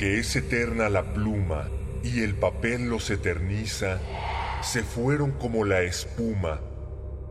[0.00, 1.68] Aunque es eterna la pluma
[2.02, 3.98] y el papel los eterniza,
[4.62, 6.58] se fueron como la espuma,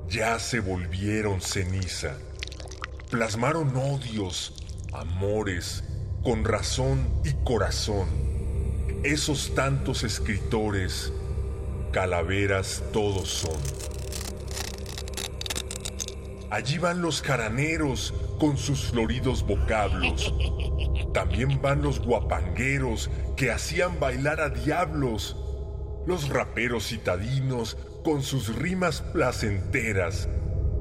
[0.08, 2.14] ya se volvieron ceniza.
[3.10, 4.54] Plasmaron odios,
[4.94, 5.84] amores,
[6.22, 8.08] con razón y corazón.
[9.02, 11.12] Esos tantos escritores,
[11.92, 13.58] calaveras todos son.
[16.52, 20.32] Allí van los jaraneros con sus floridos vocablos.
[21.14, 25.36] También van los guapangueros que hacían bailar a diablos.
[26.06, 30.28] Los raperos citadinos con sus rimas placenteras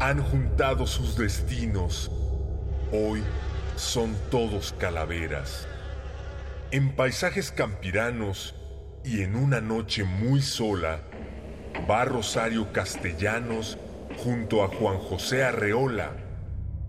[0.00, 2.10] han juntado sus destinos.
[2.92, 3.22] Hoy
[3.76, 5.66] son todos calaveras.
[6.70, 8.54] En paisajes campiranos
[9.04, 11.00] y en una noche muy sola,
[11.90, 13.78] va Rosario Castellanos
[14.18, 16.12] junto a Juan José Arreola,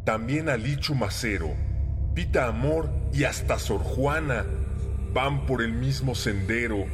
[0.03, 1.55] también a Licho Macero,
[2.13, 4.45] Pita Amor y hasta Sor Juana
[5.13, 6.85] van por el mismo sendero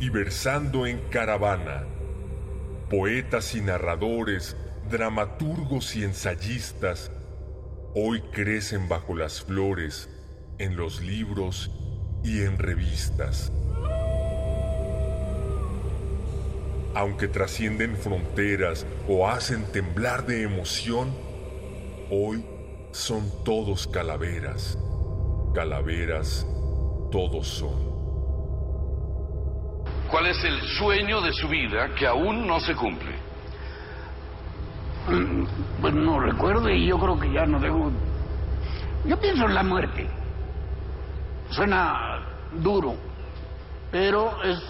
[0.00, 1.84] y versando en caravana.
[2.88, 4.56] Poetas y narradores,
[4.90, 7.10] dramaturgos y ensayistas,
[7.94, 10.08] hoy crecen bajo las flores,
[10.58, 11.70] en los libros
[12.22, 13.52] y en revistas.
[16.94, 21.14] Aunque trascienden fronteras o hacen temblar de emoción,
[22.10, 22.44] hoy
[22.92, 24.78] son todos calaveras.
[25.54, 26.46] Calaveras
[27.10, 27.90] todos son.
[30.10, 33.14] ¿Cuál es el sueño de su vida que aún no se cumple?
[35.80, 37.90] Pues no recuerdo y yo creo que ya no tengo...
[39.06, 40.08] Yo pienso en la muerte.
[41.50, 42.20] Suena
[42.52, 42.94] duro,
[43.90, 44.60] pero es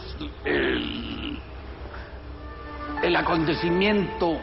[0.44, 1.38] el,
[3.02, 4.38] el acontecimiento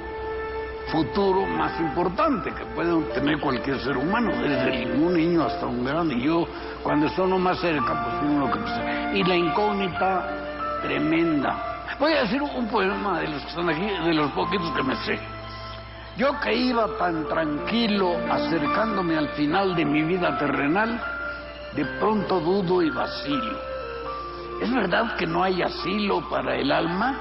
[0.91, 6.15] futuro más importante que puede tener cualquier ser humano, desde un niño hasta un grande.
[6.15, 6.47] Y yo,
[6.83, 9.15] cuando estoy más cerca, pues tengo lo que pensar.
[9.15, 11.83] Y la incógnita tremenda.
[11.99, 14.95] Voy a decir un poema de los que están aquí, de los poquitos que me
[14.97, 15.19] sé.
[16.17, 20.99] Yo que iba tan tranquilo acercándome al final de mi vida terrenal,
[21.75, 23.57] de pronto dudo y vacilo.
[24.61, 27.17] ¿Es verdad que no hay asilo para el alma?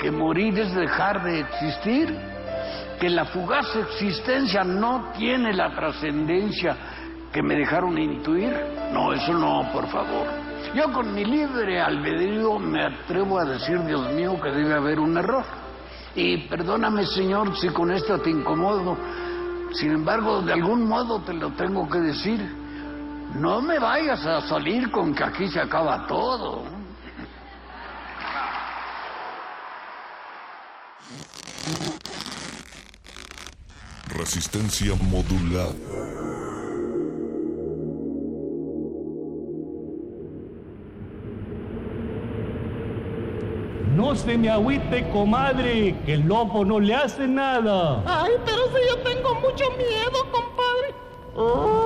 [0.00, 2.33] ¿Que morir es dejar de existir?
[3.04, 6.74] ¿Que la fugaz existencia no tiene la trascendencia
[7.30, 8.50] que me dejaron intuir?
[8.94, 10.26] No, eso no, por favor.
[10.74, 15.18] Yo con mi libre albedrío me atrevo a decir, Dios mío, que debe haber un
[15.18, 15.44] error.
[16.14, 18.96] Y perdóname, Señor, si con esto te incomodo.
[19.72, 22.40] Sin embargo, de algún modo te lo tengo que decir.
[23.34, 26.64] No me vayas a salir con que aquí se acaba todo.
[34.10, 35.72] Resistencia modulada.
[43.96, 48.02] No se me agüite, comadre, que el lobo no le hace nada.
[48.06, 50.94] Ay, pero si yo tengo mucho miedo, compadre.
[51.36, 51.84] Oh.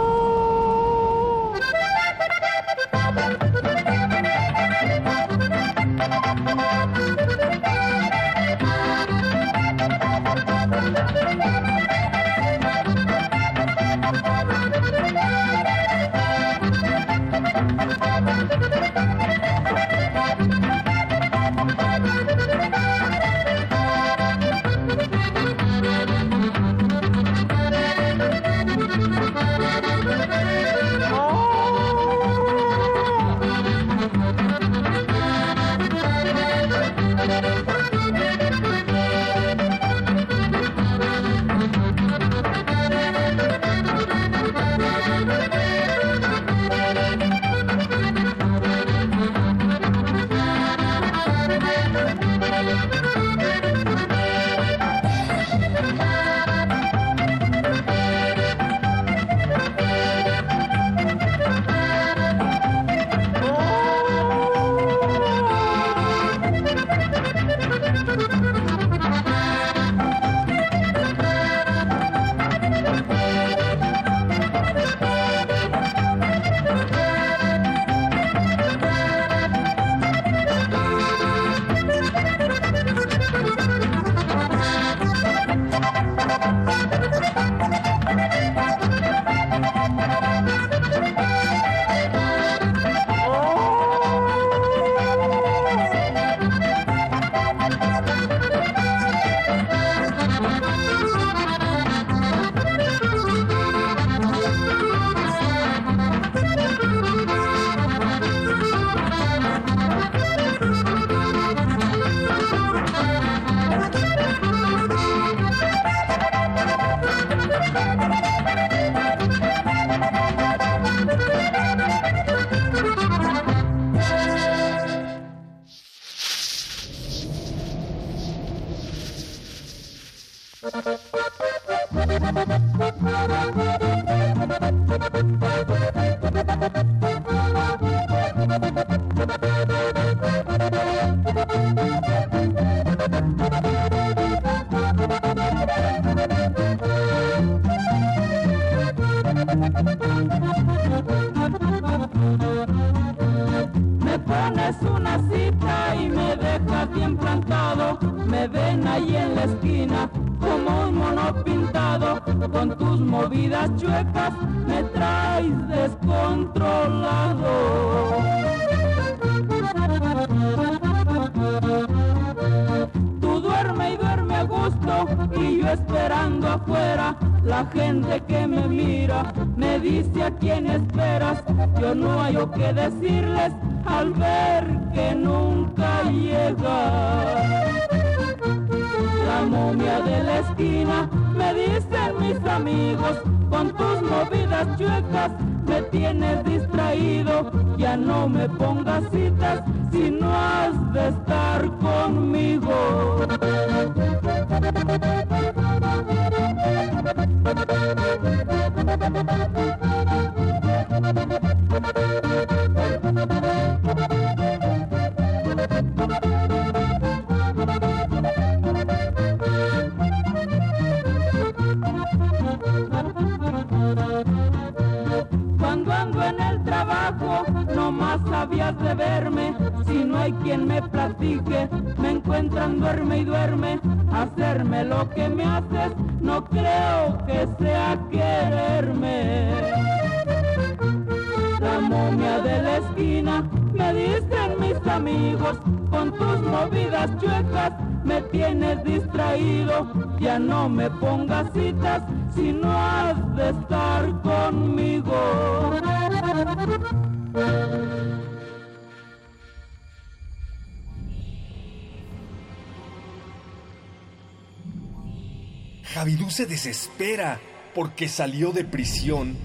[266.59, 267.39] desespera
[267.73, 269.37] porque salió de prisión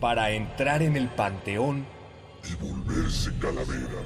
[0.00, 1.86] para entrar en el panteón
[2.42, 4.02] y volverse calavera.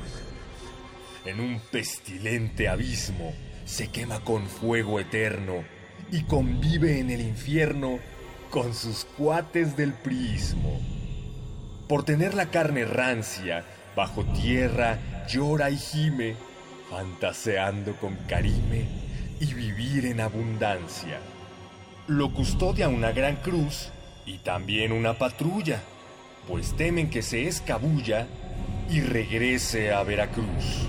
[1.25, 3.33] En un pestilente abismo
[3.64, 5.64] se quema con fuego eterno
[6.12, 7.99] y convive en el infierno
[8.50, 10.79] con sus cuates del priismo.
[11.88, 13.64] Por tener la carne rancia,
[13.97, 16.37] bajo tierra llora y gime,
[16.90, 18.87] fantaseando con carime
[19.40, 21.21] y vivir en abundancia
[22.07, 23.90] lo custodia una gran cruz
[24.26, 25.80] y también una patrulla,
[26.49, 28.26] pues temen que se escabulla
[28.90, 30.87] y regrese a Veracruz.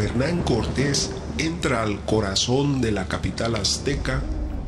[0.00, 4.22] Hernán Cortés entra al corazón de la capital azteca,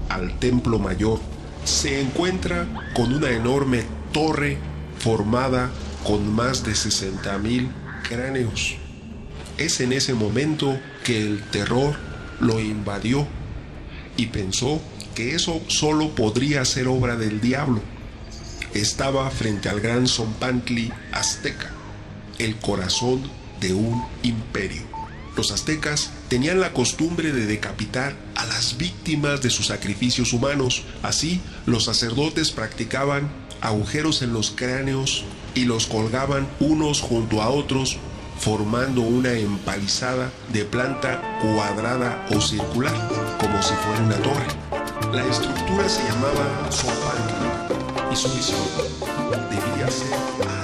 [0.08, 1.20] al Templo Mayor,
[1.64, 4.58] se encuentra con una enorme torre
[4.98, 5.70] formada
[6.04, 7.68] con más de 60.000
[8.08, 8.76] cráneos.
[9.56, 11.96] Es en ese momento que el terror
[12.40, 13.26] lo invadió
[14.16, 14.80] y pensó
[15.14, 17.80] que eso solo podría ser obra del diablo.
[18.74, 21.70] Estaba frente al gran Zompantli azteca,
[22.38, 23.22] el corazón
[23.60, 24.93] de un imperio.
[25.36, 30.84] Los aztecas tenían la costumbre de decapitar a las víctimas de sus sacrificios humanos.
[31.02, 37.96] Así, los sacerdotes practicaban agujeros en los cráneos y los colgaban unos junto a otros,
[38.38, 42.94] formando una empalizada de planta cuadrada o circular,
[43.38, 44.46] como si fuera una torre.
[45.12, 48.58] La estructura se llamaba Zompantli y su misión
[49.50, 50.63] debía ser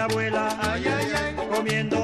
[0.00, 1.34] abuela, ay, ay, ay.
[1.48, 1.99] comiendo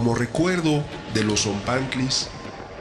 [0.00, 0.82] Como recuerdo
[1.12, 2.28] de los zompantlis,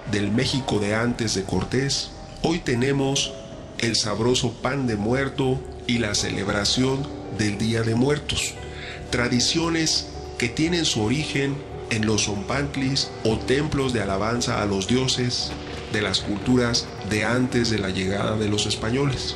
[0.09, 2.11] del México de antes de Cortés,
[2.43, 3.33] hoy tenemos
[3.77, 7.05] el sabroso pan de muerto y la celebración
[7.37, 8.53] del Día de Muertos,
[9.09, 11.57] tradiciones que tienen su origen
[11.89, 15.51] en los zompantlis o templos de alabanza a los dioses
[15.91, 19.35] de las culturas de antes de la llegada de los españoles.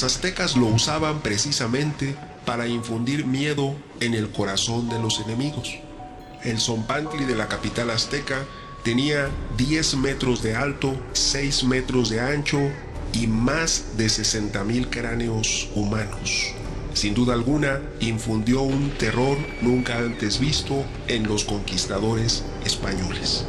[0.00, 5.76] Los aztecas lo usaban precisamente para infundir miedo en el corazón de los enemigos.
[6.42, 8.46] El zompantli de la capital azteca
[8.82, 12.58] tenía 10 metros de alto, 6 metros de ancho
[13.12, 16.54] y más de 60 mil cráneos humanos.
[16.94, 23.44] Sin duda alguna, infundió un terror nunca antes visto en los conquistadores españoles.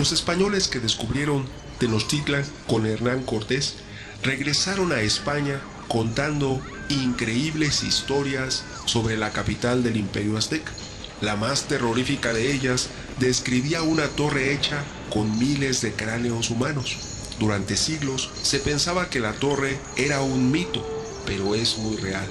[0.00, 1.44] Los españoles que descubrieron
[1.78, 3.74] Tenochtitlan con Hernán Cortés
[4.22, 6.58] regresaron a España contando
[6.88, 10.72] increíbles historias sobre la capital del imperio azteca.
[11.20, 14.82] La más terrorífica de ellas describía una torre hecha
[15.12, 16.96] con miles de cráneos humanos.
[17.38, 20.82] Durante siglos se pensaba que la torre era un mito,
[21.26, 22.26] pero es muy real.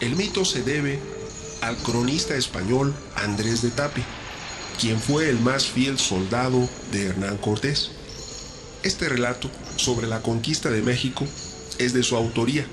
[0.00, 1.00] El mito se debe
[1.60, 4.06] al cronista español Andrés de Tapia,
[4.80, 7.90] quien fue el más fiel soldado de Hernán Cortés.
[8.82, 11.26] Este relato sobre la conquista de México
[11.78, 12.66] es de su autoría.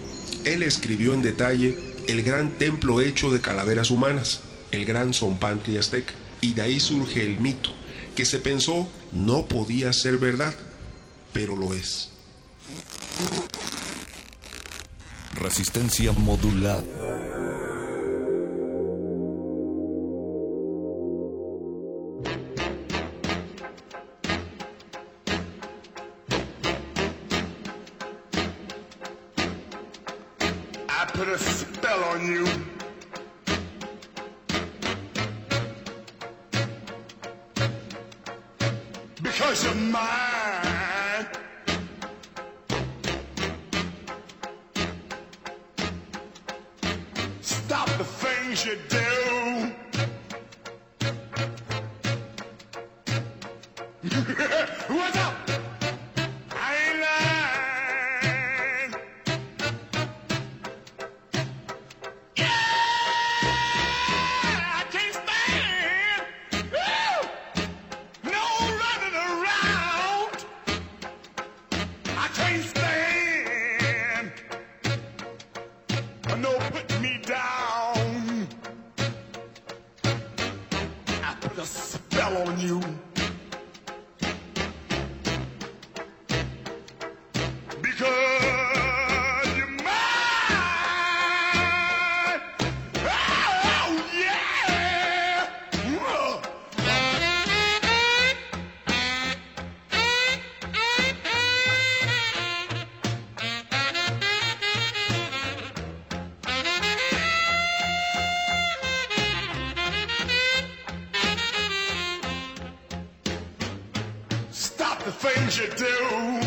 [0.43, 6.13] Él escribió en detalle el gran templo hecho de calaveras humanas, el gran Zompantli azteca,
[6.41, 7.71] y de ahí surge el mito,
[8.15, 10.53] que se pensó no podía ser verdad,
[11.33, 12.09] pero lo es.
[15.35, 16.83] Resistencia modulada.
[115.21, 116.40] Things you do.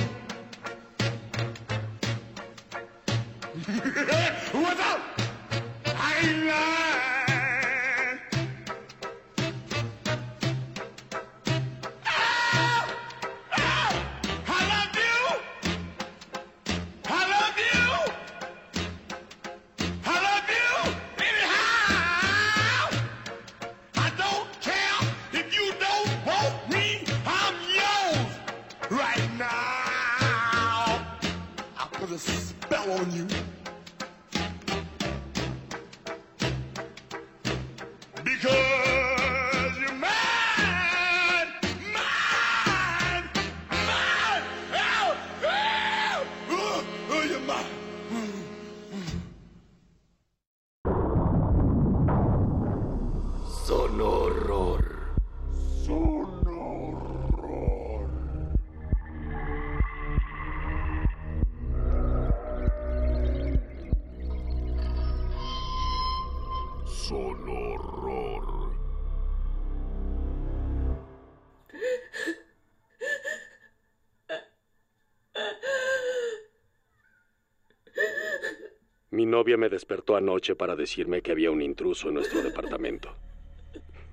[79.25, 83.09] Mi novia me despertó anoche para decirme que había un intruso en nuestro departamento.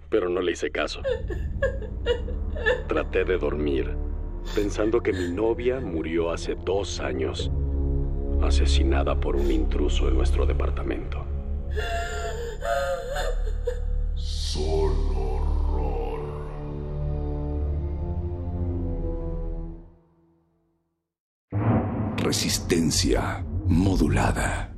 [0.09, 1.01] Pero no le hice caso.
[2.87, 3.93] Traté de dormir,
[4.55, 7.51] pensando que mi novia murió hace dos años,
[8.41, 11.25] asesinada por un intruso en nuestro departamento.
[14.15, 15.41] Solo.
[22.15, 24.70] Resistencia modulada.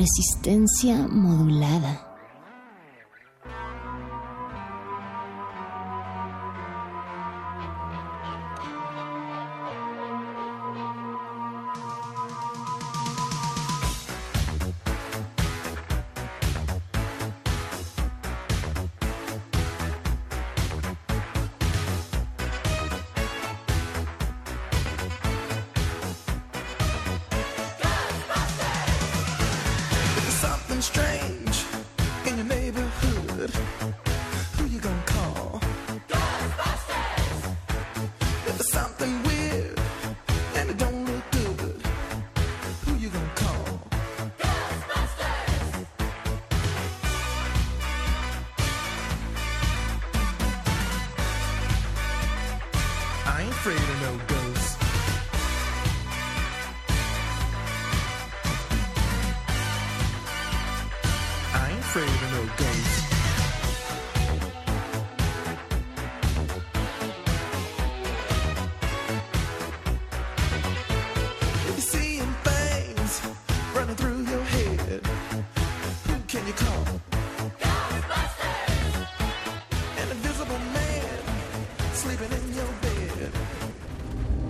[0.00, 1.99] Resistencia modulada.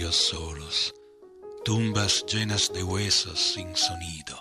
[0.00, 0.94] Solos,
[1.64, 4.38] tumbas llenas de huesos sin sonido,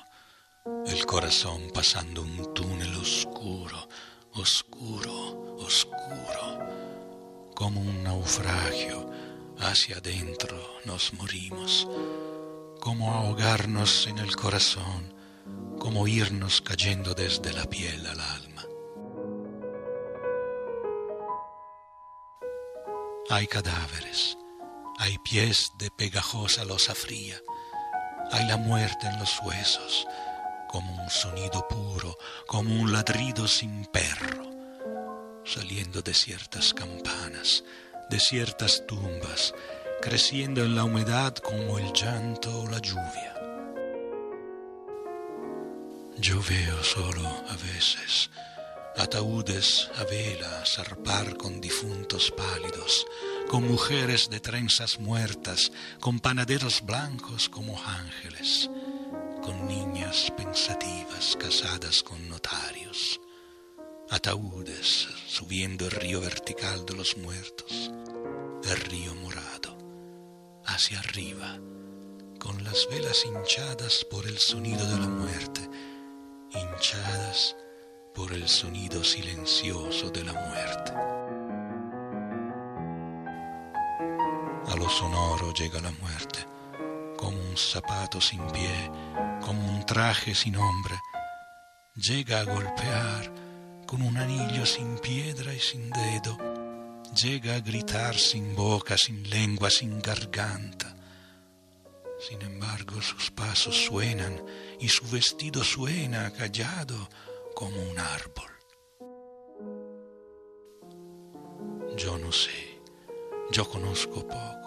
[0.88, 3.88] el corazón pasando un túnel oscuro,
[4.34, 6.68] oscuro, oscuro,
[7.54, 9.10] como un naufragio,
[9.60, 11.88] hacia adentro nos morimos,
[12.80, 15.14] como ahogarnos en el corazón,
[15.78, 18.66] como irnos cayendo desde la piel al alma.
[23.30, 24.38] Hay cadáveres,
[25.02, 27.36] hay pies de pegajosa losa fría,
[28.32, 30.08] hay la muerte en los huesos,
[30.70, 34.47] como un sonido puro, como un ladrido sin perro,
[35.43, 37.64] saliendo de ciertas campanas,
[38.12, 39.56] de ciertas tumbas,
[40.04, 43.34] creciendo en la humedad como el llanto o la lluvia.
[46.18, 48.30] Yo veo solo a veces
[48.97, 53.06] ataúdes a vela zarpar con difuntos pálidos,
[53.50, 58.70] con mujeres de trenzas muertas, con panaderos blancos como ángeles,
[59.42, 63.20] con niñas pensativas casadas con notarios,
[64.10, 67.92] ataúdes subiendo el río vertical de los muertos,
[68.64, 69.78] el río morado,
[70.66, 71.60] hacia arriba,
[72.39, 75.62] con las velas hinchadas por el sonido de la muerte,
[76.54, 77.56] hinchadas
[78.14, 81.41] por el sonido silencioso de la muerte.
[84.72, 86.39] A lo sonoro llega la muerte,
[87.17, 88.89] como un zapato sin pie,
[89.41, 90.95] como un traje sin hombre.
[91.95, 93.34] Llega a golpear
[93.86, 96.38] con un anillo sin piedra y sin dedo.
[97.22, 100.95] Llega a gritar sin boca, sin lengua, sin garganta.
[102.26, 104.41] Sin embargo, sus pasos suenan
[104.80, 107.09] y su vestido suena callado
[107.55, 108.51] como un árbol.
[111.97, 112.80] Yo no sé,
[113.51, 114.61] yo conozco poco,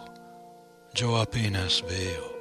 [0.95, 2.39] yo apenas veo,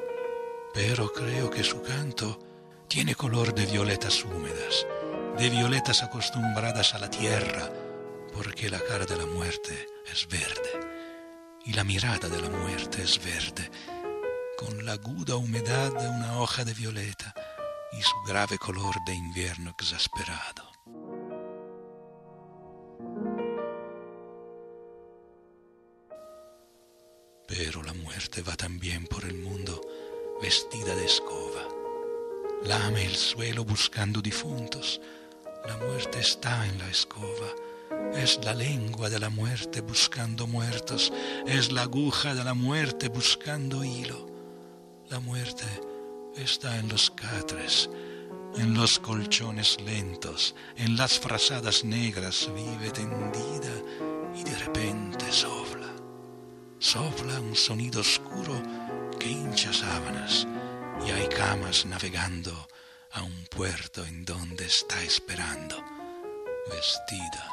[0.75, 2.39] pero creo que su canto
[2.87, 4.85] tiene color de violetas húmedas,
[5.39, 7.71] de violetas acostumbradas a la tierra,
[8.31, 10.79] porque la cara de la muerte es verde
[11.65, 13.71] y la mirada de la muerte es verde,
[14.55, 17.33] con la aguda humedad de una hoja de violeta
[17.91, 20.72] y su grave color de invierno exasperado.
[27.55, 29.79] Pero la muerte va también por el mundo
[30.41, 31.67] vestida de escoba.
[32.63, 34.99] Lame el suelo buscando difuntos.
[35.67, 37.51] La muerte está en la escoba.
[38.15, 41.13] Es la lengua de la muerte buscando muertos.
[41.45, 44.25] Es la aguja de la muerte buscando hilo.
[45.11, 45.65] La muerte
[46.35, 47.87] está en los catres,
[48.57, 53.75] en los colchones lentos, en las frazadas negras, vive tendida
[54.35, 55.82] y de repente sopla.
[56.83, 58.61] Sopla un sonido oscuro
[59.17, 60.45] que hincha sábanas
[61.07, 62.67] y hay camas navegando
[63.13, 65.81] a un puerto en donde está esperando,
[66.69, 67.47] vestida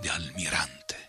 [0.00, 1.01] de almirante.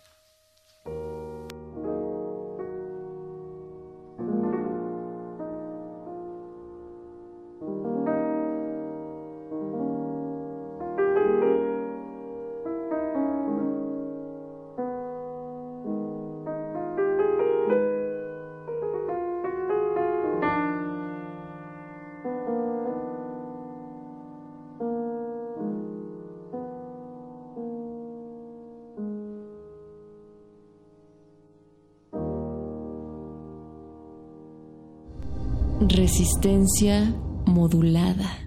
[35.90, 37.14] Resistencia
[37.46, 38.43] modulada.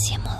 [0.00, 0.39] Modulada.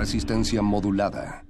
[0.00, 1.44] Resistencia modulada.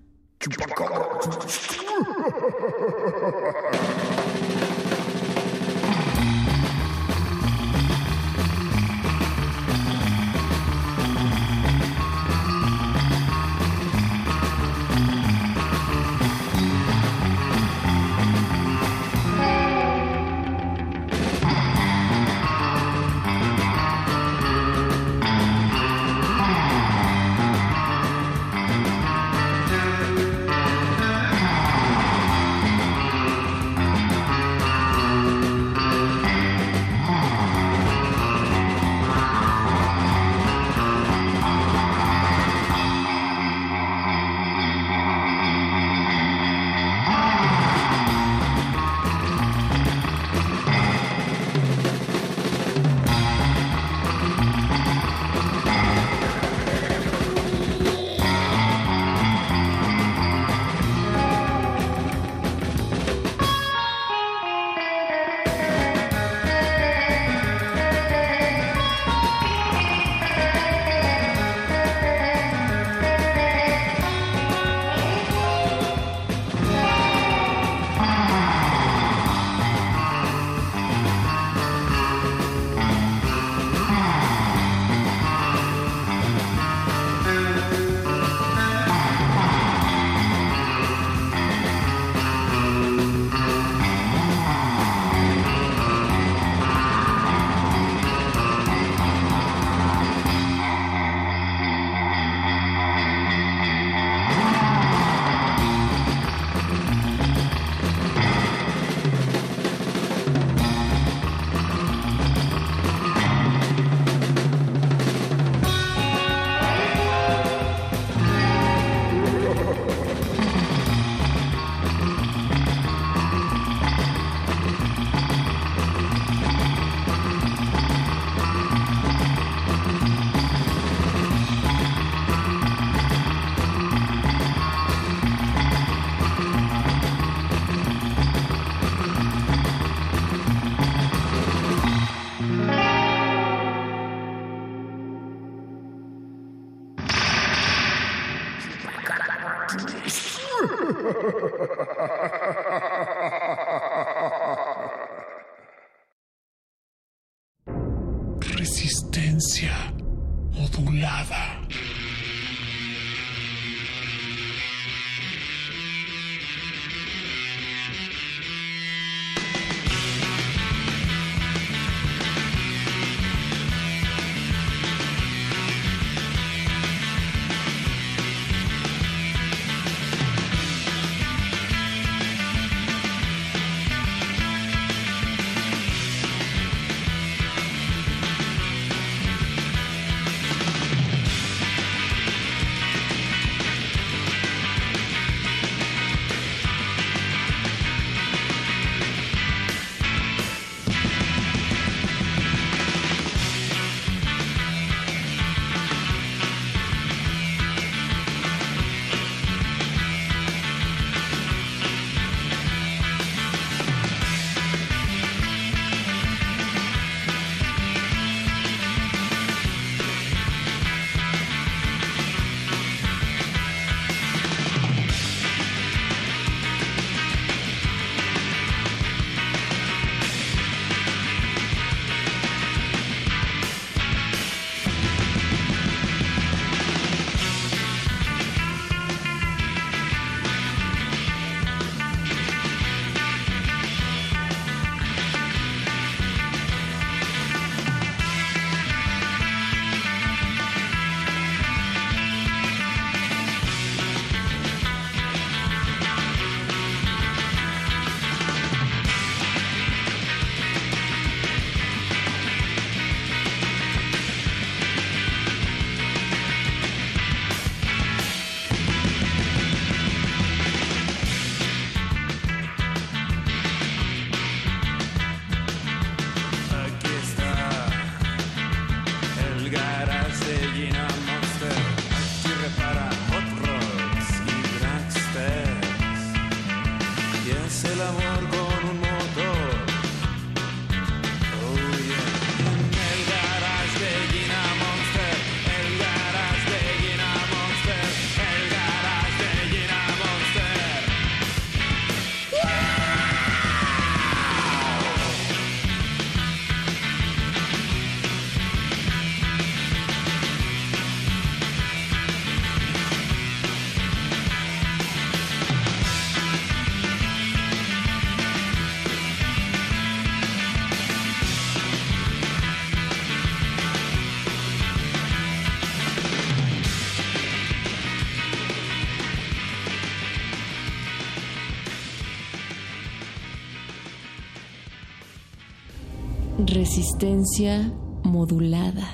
[336.80, 337.92] Resistencia
[338.24, 339.09] modulada.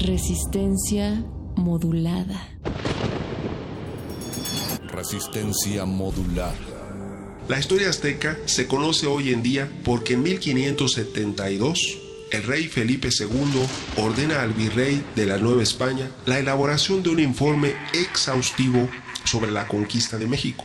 [0.00, 1.24] Resistencia
[1.56, 2.48] modulada.
[4.86, 6.54] Resistencia modulada.
[7.48, 11.98] La historia azteca se conoce hoy en día porque en 1572
[12.30, 17.18] el rey Felipe II ordena al virrey de la Nueva España la elaboración de un
[17.18, 18.88] informe exhaustivo
[19.24, 20.64] sobre la conquista de México.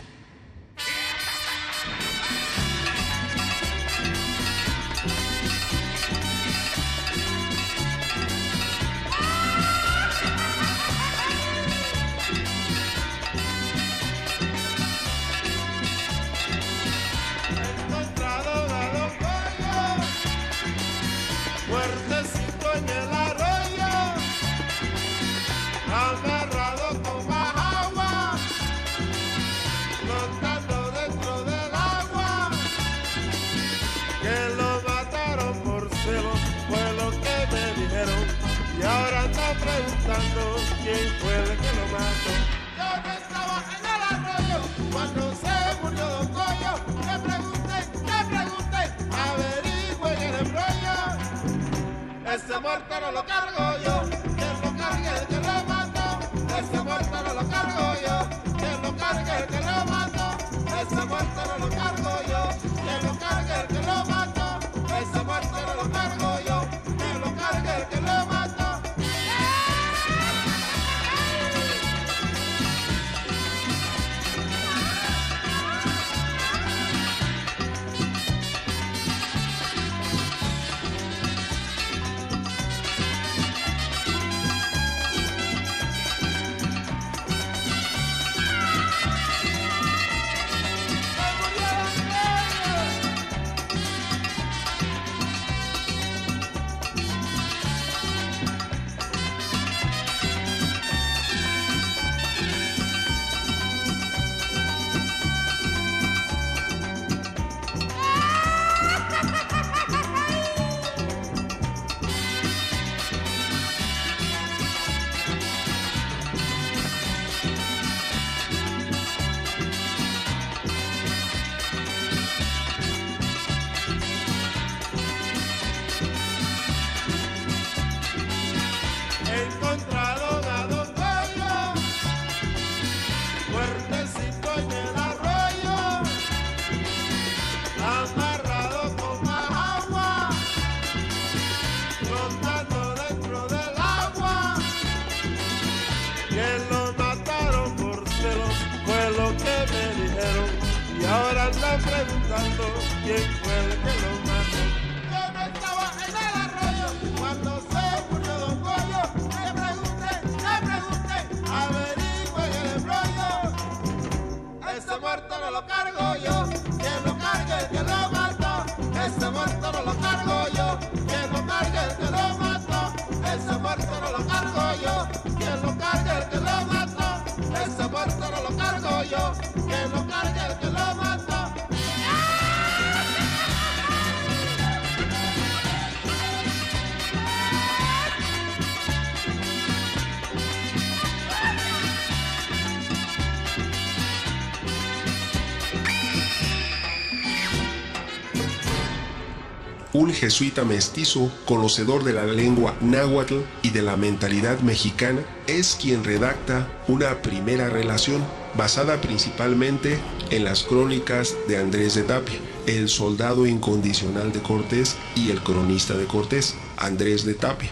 [200.23, 206.69] jesuita mestizo, conocedor de la lengua náhuatl y de la mentalidad mexicana, es quien redacta
[206.87, 208.23] una primera relación
[208.57, 209.99] basada principalmente
[210.29, 215.97] en las crónicas de Andrés de Tapia, el soldado incondicional de Cortés y el cronista
[215.97, 217.71] de Cortés, Andrés de Tapia.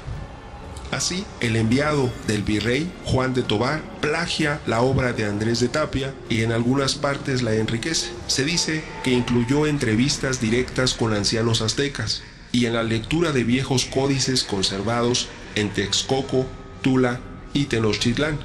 [0.91, 6.14] Así, el enviado del virrey Juan de Tobar plagia la obra de Andrés de Tapia
[6.28, 8.12] y en algunas partes la enriquece.
[8.28, 13.86] Se dice que incluyó entrevistas directas con ancianos aztecas, y en la lectura de viejos
[13.86, 16.45] códices conservados en Texcoco,
[16.82, 17.20] Tula
[17.54, 18.39] y Tenochtitlán,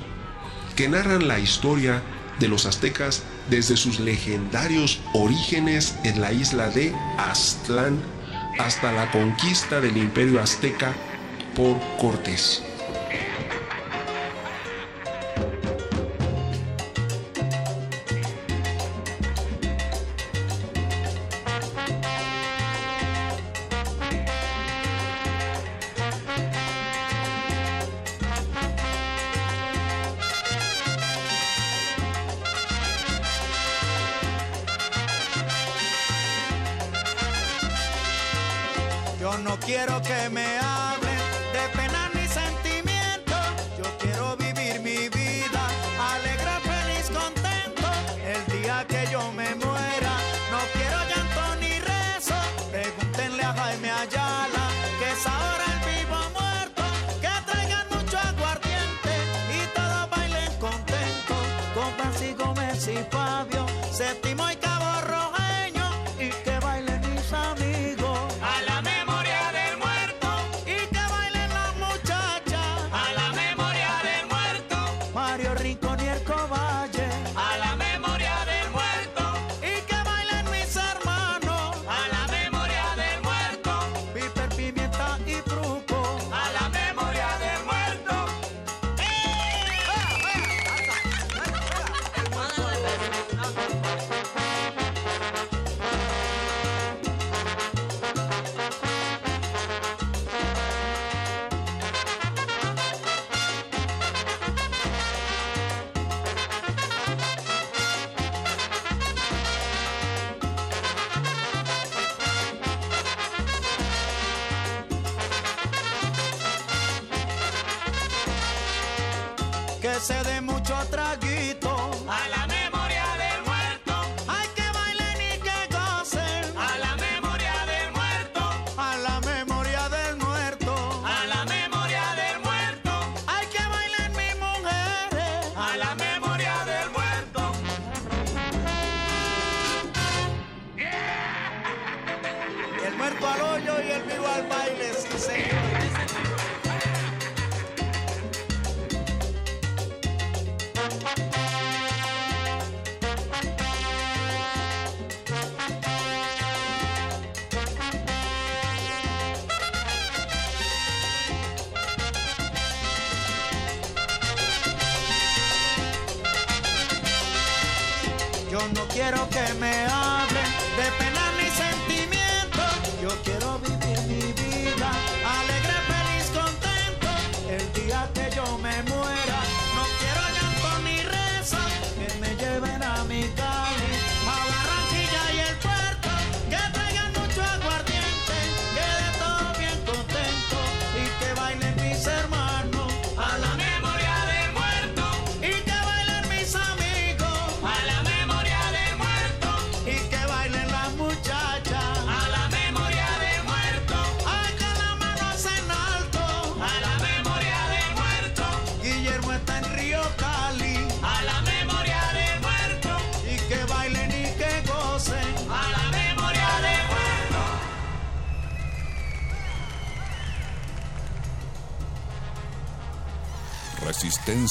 [0.75, 2.03] que narran la historia
[2.39, 7.99] de los aztecas desde sus legendarios orígenes en la isla de Aztlán
[8.59, 10.95] hasta la conquista del imperio azteca
[11.55, 12.66] por Cortés.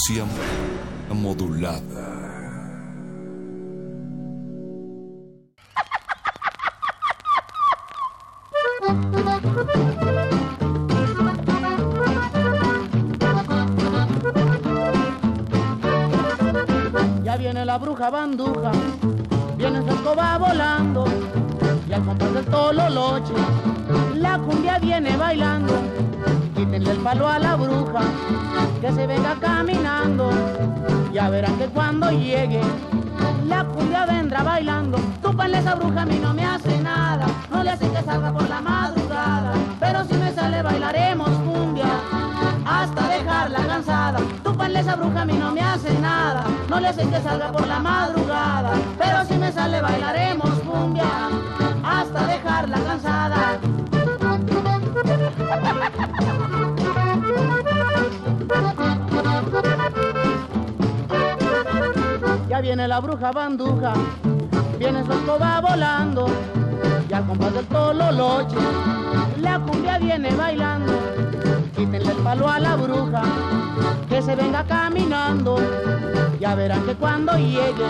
[0.08, 0.26] Resistencia
[1.14, 1.82] modulada.
[17.24, 18.55] Ya viene la bruja banduja,
[46.94, 51.30] le que salga por la madrugada, pero si me sale bailaremos cumbia
[51.84, 53.60] hasta dejarla cansada.
[62.48, 63.94] Ya viene la bruja banduja,
[64.78, 66.28] viene su escoba volando,
[67.10, 68.58] y al compás del tololoche,
[69.42, 70.94] la cumbia viene bailando.
[71.76, 73.24] Quítenle el palo a la bruja,
[74.08, 75.58] que se venga caminando,
[76.40, 77.88] ya verán que cuando llegue,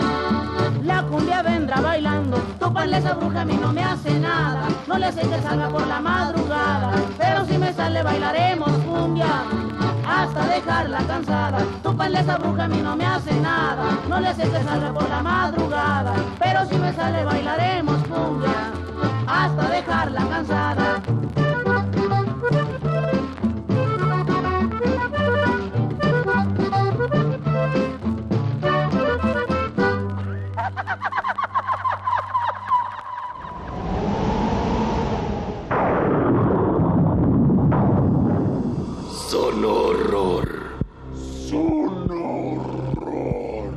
[0.82, 2.38] la cumbia vendrá bailando.
[2.58, 5.86] Túpanle esa bruja, a mí no me hace nada, no le hace que salga por
[5.86, 9.44] la madrugada, pero si me sale bailaremos cumbia
[10.06, 11.58] hasta dejarla cansada.
[11.82, 15.08] Túpanle esa bruja, a mí no me hace nada, no le hace que salga por
[15.08, 18.72] la madrugada, pero si me sale bailaremos cumbia
[19.26, 21.02] hasta dejarla cansada.
[39.36, 40.48] Son horror.
[41.14, 43.70] Son horror.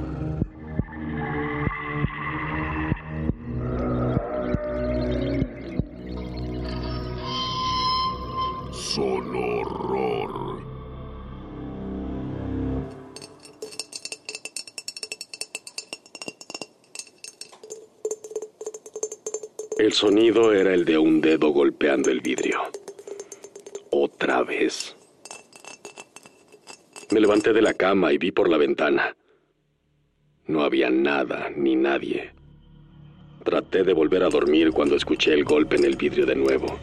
[8.71, 10.63] Son horror.
[19.77, 22.61] El sonido era el de un dedo golpeando el vidrio.
[23.91, 24.95] Otra vez.
[27.11, 29.15] Me levanté de la cama y vi por la ventana.
[30.45, 32.31] No había nada ni nadie.
[33.43, 36.79] Traté de volver a dormir cuando escuché el golpe en el vidrio de nuevo.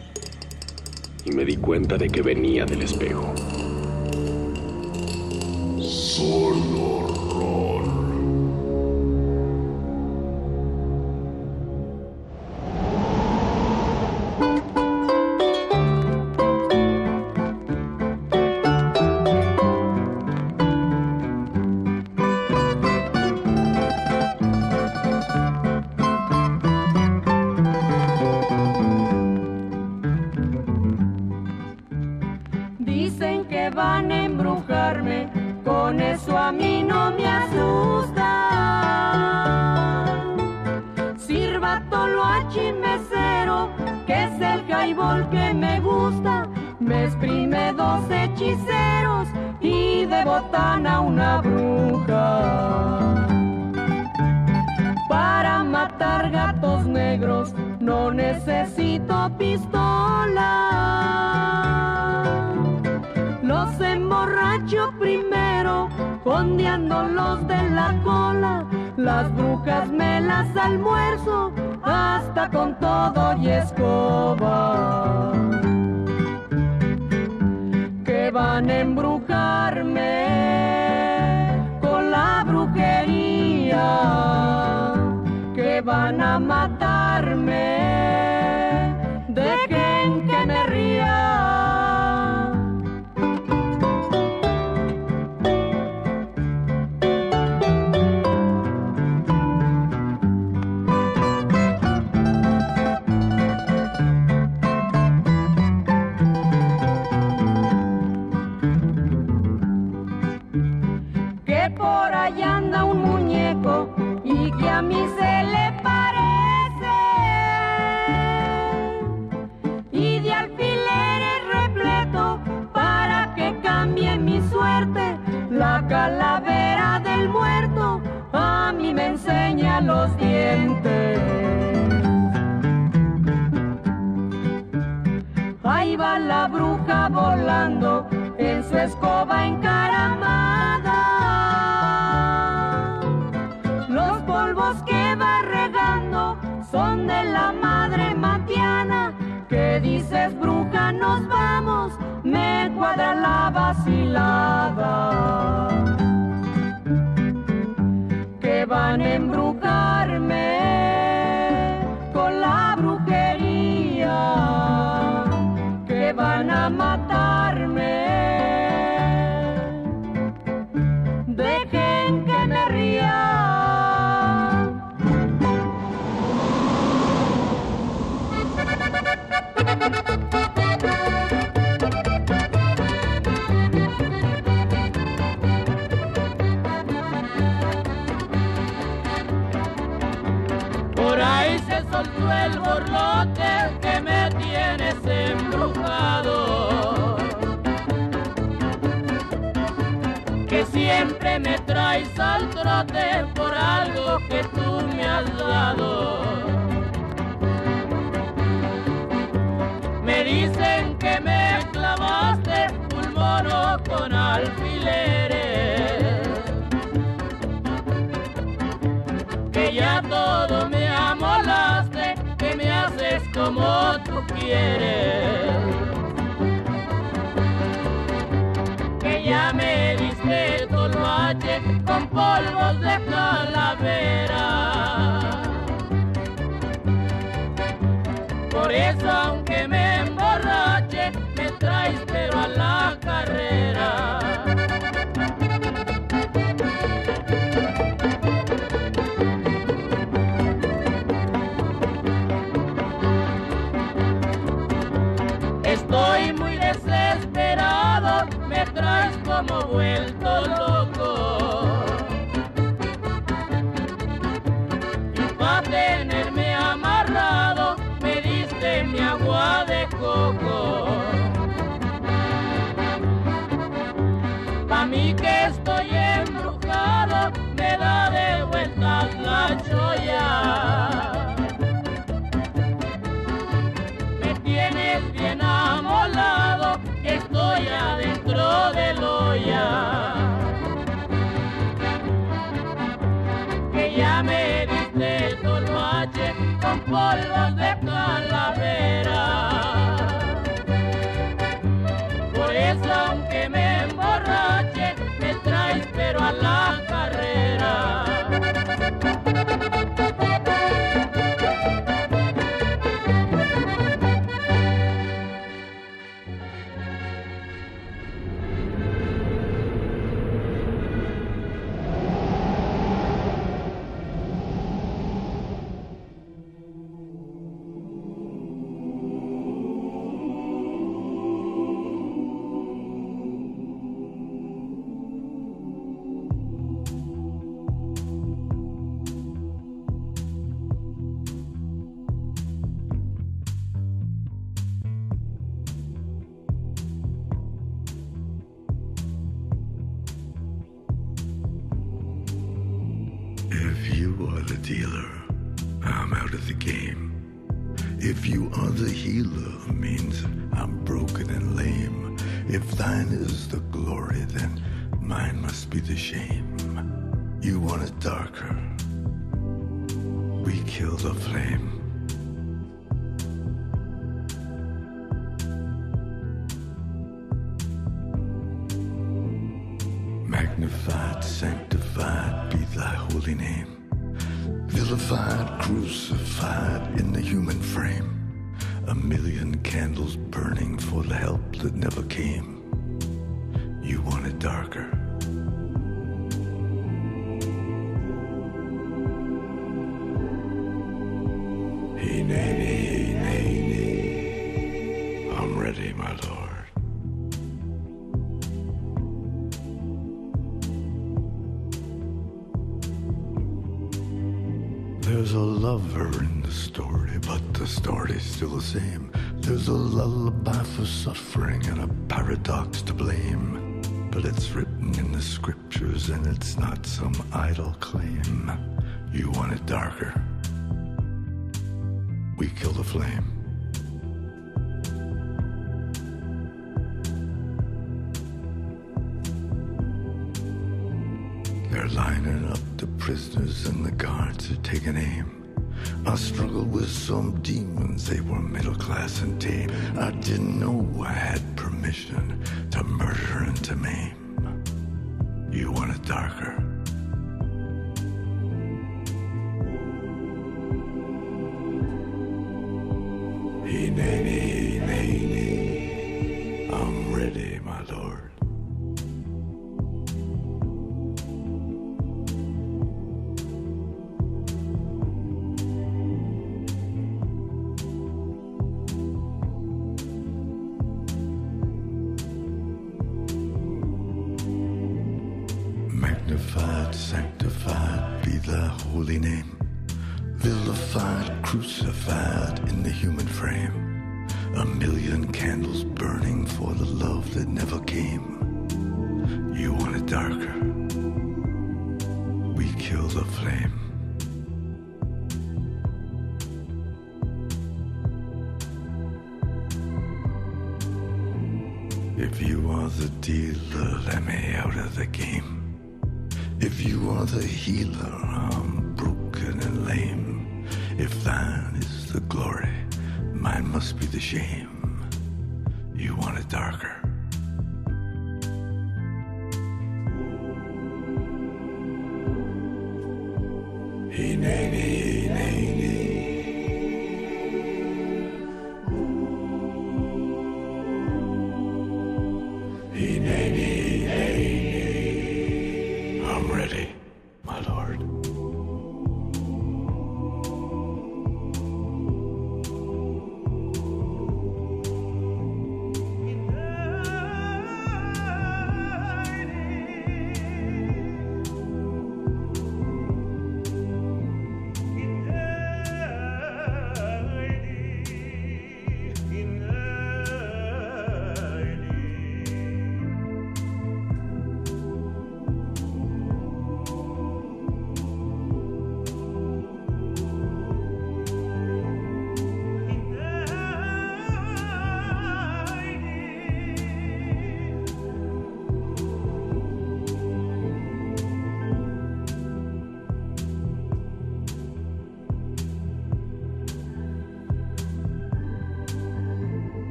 [1.24, 3.34] Y me di cuenta de que venía del espejo.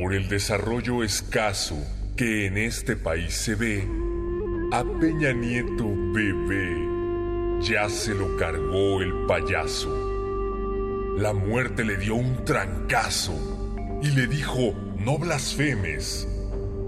[0.00, 1.76] Por el desarrollo escaso
[2.16, 3.86] que en este país se ve,
[4.72, 9.90] a Peña Nieto bebé ya se lo cargó el payaso.
[11.18, 13.34] La muerte le dio un trancazo
[14.02, 16.26] y le dijo, no blasfemes,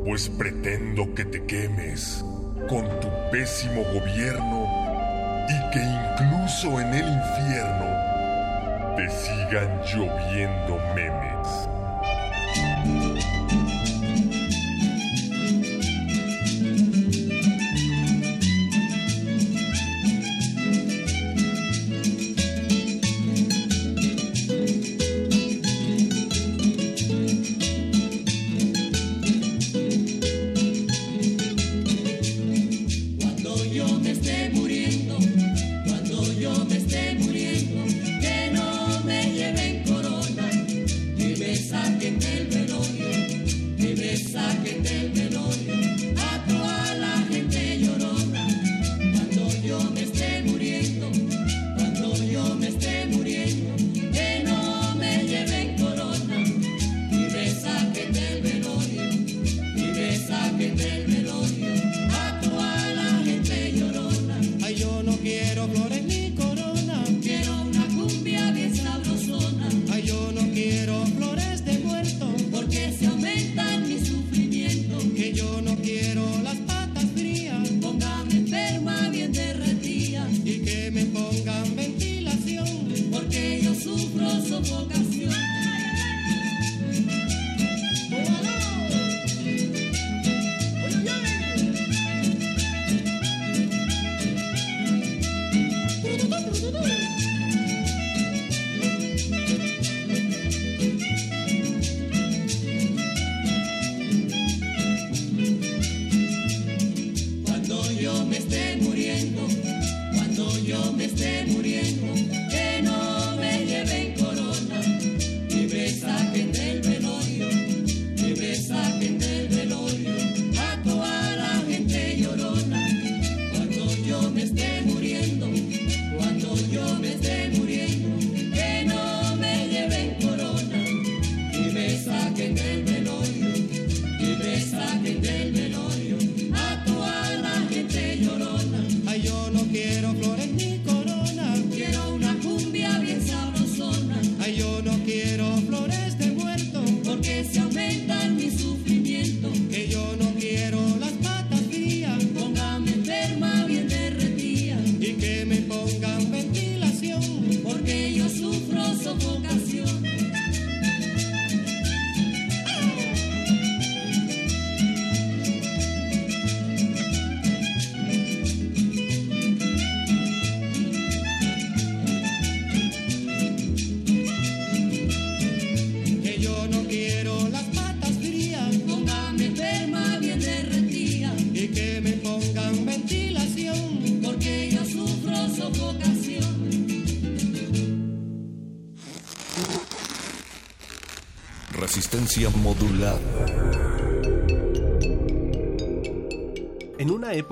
[0.07, 2.25] pues pretendo que te quemes
[2.67, 4.67] con tu pésimo gobierno
[5.51, 11.72] y que incluso en el infierno te sigan lloviendo memes.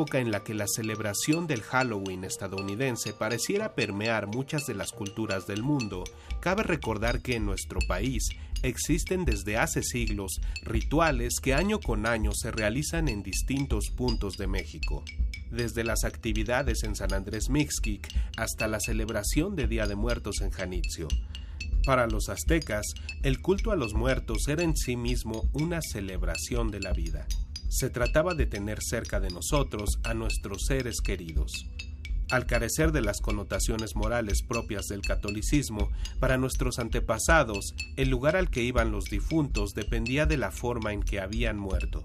[0.00, 5.46] Época en la que la celebración del Halloween estadounidense pareciera permear muchas de las culturas
[5.46, 6.04] del mundo,
[6.40, 8.30] cabe recordar que en nuestro país
[8.62, 14.46] existen desde hace siglos rituales que año con año se realizan en distintos puntos de
[14.46, 15.04] México.
[15.50, 18.08] Desde las actividades en San Andrés Mixquic
[18.38, 21.08] hasta la celebración de Día de Muertos en Janitzio.
[21.84, 22.86] Para los aztecas,
[23.22, 27.26] el culto a los muertos era en sí mismo una celebración de la vida.
[27.70, 31.68] Se trataba de tener cerca de nosotros a nuestros seres queridos.
[32.28, 35.88] Al carecer de las connotaciones morales propias del catolicismo,
[36.18, 41.04] para nuestros antepasados, el lugar al que iban los difuntos dependía de la forma en
[41.04, 42.02] que habían muerto.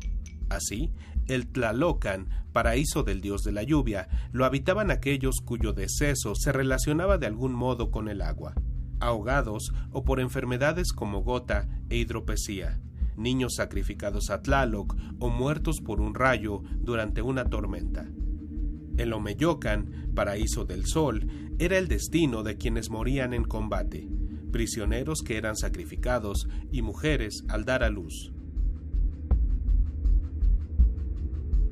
[0.49, 0.91] Así,
[1.27, 7.17] el Tlalocan, paraíso del dios de la lluvia, lo habitaban aquellos cuyo deceso se relacionaba
[7.17, 8.53] de algún modo con el agua
[8.99, 12.79] ahogados o por enfermedades como gota e hidropesía,
[13.17, 18.09] niños sacrificados a Tlaloc o muertos por un rayo durante una tormenta.
[18.97, 21.27] El Omeyocan, paraíso del sol,
[21.59, 24.07] era el destino de quienes morían en combate,
[24.51, 28.31] prisioneros que eran sacrificados y mujeres al dar a luz.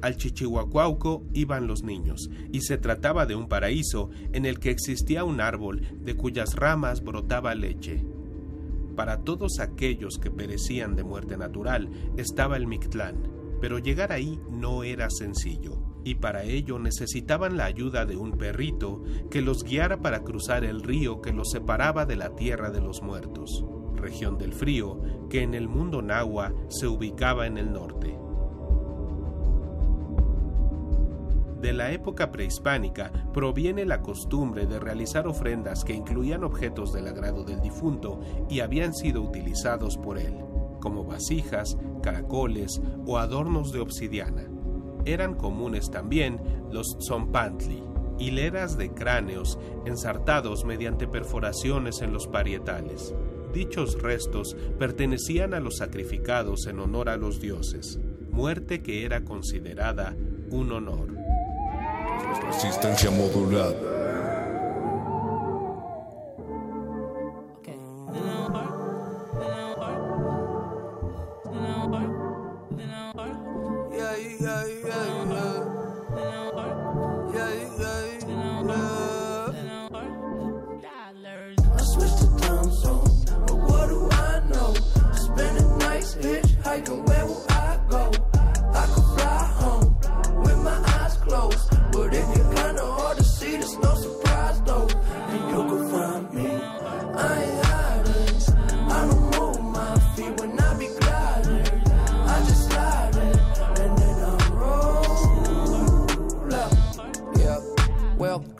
[0.02, 5.24] Al Chichihuacuauco iban los niños, y se trataba de un paraíso en el que existía
[5.24, 8.04] un árbol de cuyas ramas brotaba leche.
[8.96, 13.28] Para todos aquellos que perecían de muerte natural estaba el Mictlán,
[13.60, 19.04] pero llegar ahí no era sencillo, y para ello necesitaban la ayuda de un perrito
[19.32, 23.02] que los guiara para cruzar el río que los separaba de la tierra de los
[23.02, 23.66] muertos,
[23.96, 28.23] región del frío que en el mundo nahua se ubicaba en el norte.
[31.64, 37.46] De la época prehispánica proviene la costumbre de realizar ofrendas que incluían objetos del agrado
[37.46, 38.20] del difunto
[38.50, 40.34] y habían sido utilizados por él,
[40.82, 44.44] como vasijas, caracoles o adornos de obsidiana.
[45.06, 47.82] Eran comunes también los tzompantli,
[48.20, 53.16] hileras de cráneos ensartados mediante perforaciones en los parietales.
[53.54, 60.14] Dichos restos pertenecían a los sacrificados en honor a los dioses, muerte que era considerada
[60.52, 61.24] un honor.
[62.46, 64.03] Resistencia modulada.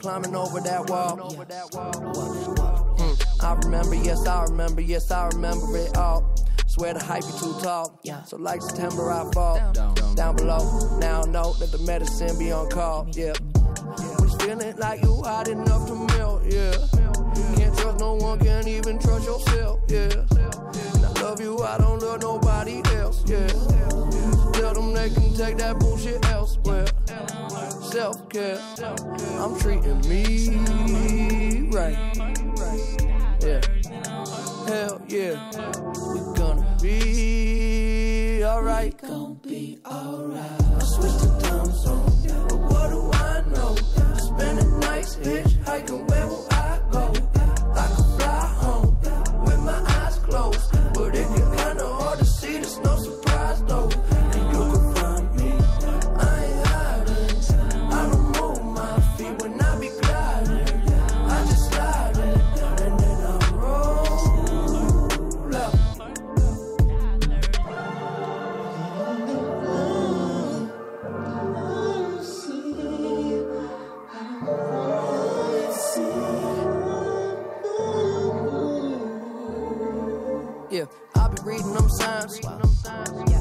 [0.04, 1.16] Climbing over that wall.
[2.98, 6.30] Hmm, I remember, yes, I remember, yes, I remember it all.
[6.66, 7.98] Swear the hype be too tall.
[8.26, 10.98] So like September, I fall down, below.
[10.98, 13.08] Now I know that the medicine be on call.
[13.12, 13.32] Yeah,
[14.20, 16.42] was feeling like you hot enough to melt.
[16.52, 16.76] Yeah,
[17.56, 19.80] can't trust no one, can't even trust yourself.
[19.88, 23.24] Yeah, and I love you, I don't love nobody else.
[23.26, 23.46] Yeah,
[24.52, 26.88] tell them they can take that bullshit elsewhere.
[27.94, 28.58] Self care,
[29.38, 31.96] I'm treating me right.
[33.40, 33.60] Yeah,
[34.66, 35.50] hell yeah,
[36.12, 39.00] we gonna be alright.
[39.00, 40.60] Gonna be alright.
[40.60, 42.12] I switched to time zone,
[42.48, 43.76] but what do I know?
[44.16, 46.53] Spending nights hitchhiking, where will I
[82.04, 83.32] reading them signs.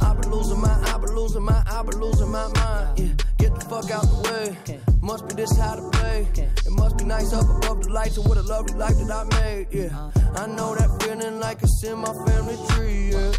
[0.00, 2.98] I be losing my, I be losing my, I be losing my mind.
[2.98, 4.78] Yeah, get the fuck out the way.
[5.00, 6.26] Must be this how to play.
[6.34, 9.24] It must be nice up above the lights and what a lovely life that I
[9.40, 9.66] made.
[9.70, 10.42] Yeah, uh-huh.
[10.42, 13.10] I know that feeling like it's in my family tree.
[13.12, 13.32] Yeah,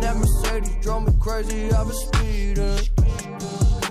[0.00, 1.72] that Mercedes drove me crazy.
[1.72, 2.78] I was speeding.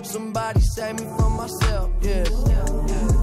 [0.04, 1.92] Somebody save me from myself.
[2.02, 2.24] Yeah,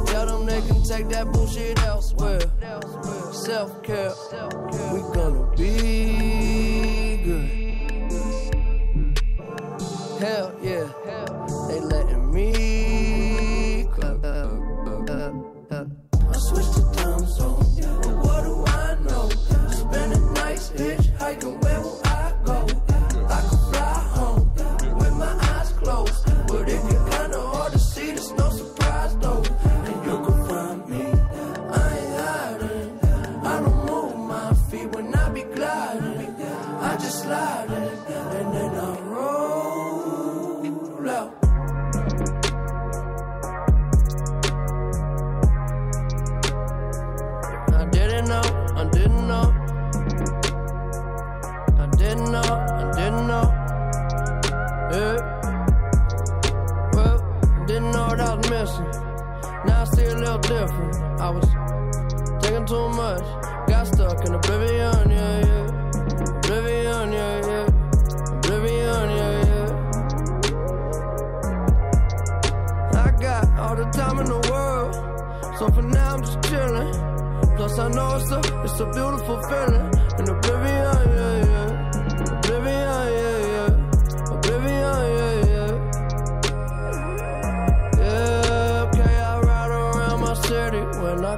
[0.05, 2.41] tell them they can take that bullshit elsewhere.
[3.31, 4.13] Self care,
[4.93, 6.14] we gonna be
[10.19, 10.87] Hell yeah.
[61.25, 61.49] I was
[62.43, 63.25] taking too much,
[63.67, 65.65] got stuck in oblivion, yeah, yeah.
[66.37, 67.65] Oblivion, yeah, yeah.
[68.37, 69.69] Oblivion, yeah, yeah.
[72.93, 74.93] I got all the time in the world,
[75.57, 76.93] so for now I'm just chilling.
[77.57, 79.89] Plus I know it's a, it's a beautiful feeling
[80.19, 81.54] in oblivion, yeah, yeah.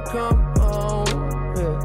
[0.06, 1.06] Come home.
[1.56, 1.76] Yeah,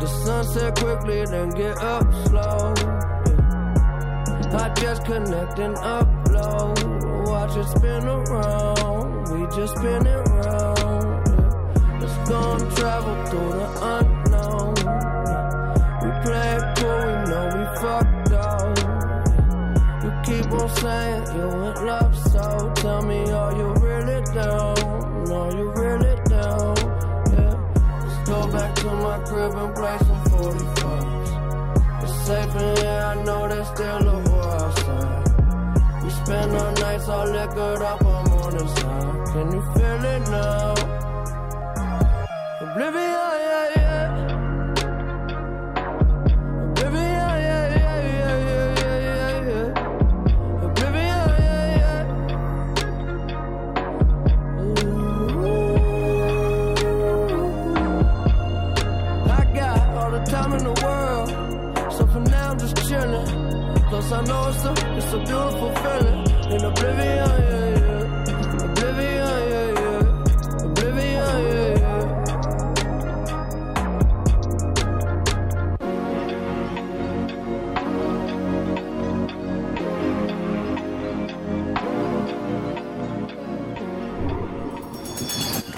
[0.00, 2.74] the sunset quickly, then get up slow.
[2.76, 4.58] Yeah.
[4.58, 7.28] I just connect and upload.
[7.28, 9.28] Watch it spin around.
[9.30, 11.28] We just spin it round.
[11.28, 11.98] Yeah.
[12.00, 14.74] Let's go and travel through the unknown.
[16.02, 18.78] We play it cool, we know we fucked up.
[20.02, 21.97] You keep on saying you in love,
[29.38, 31.30] crib and play some 45s.
[32.02, 36.02] It's safe in here, I know there's still a war outside.
[36.02, 39.26] We spend our nights all liquored up on morning side.
[39.32, 40.74] Can you feel it now?
[42.64, 43.27] Oblivion,
[64.18, 68.64] I know it's a, it's a beautiful feeling in oblivion, yeah, yeah.
[68.64, 70.64] Oblivion, yeah, yeah.
[70.64, 72.18] Oblivion, yeah, yeah.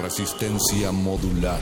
[0.01, 1.61] Resistencia modulada.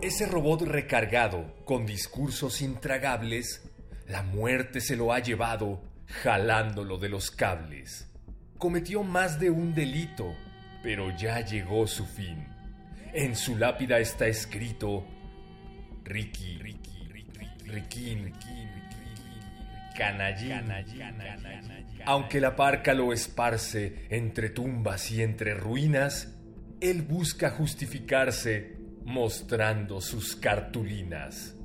[0.00, 3.60] Ese robot recargado con discursos intragables,
[4.08, 8.10] la muerte se lo ha llevado jalándolo de los cables.
[8.56, 10.34] Cometió más de un delito,
[10.82, 12.46] pero ya llegó su fin.
[13.12, 15.06] En su lápida está escrito
[16.04, 17.08] Ricky, Ricky,
[17.66, 18.68] Ricky, Ricky,
[19.96, 20.72] Canallín.
[22.06, 26.34] Aunque la parca lo esparce entre tumbas y entre ruinas,
[26.80, 31.57] él busca justificarse mostrando sus cartulinas.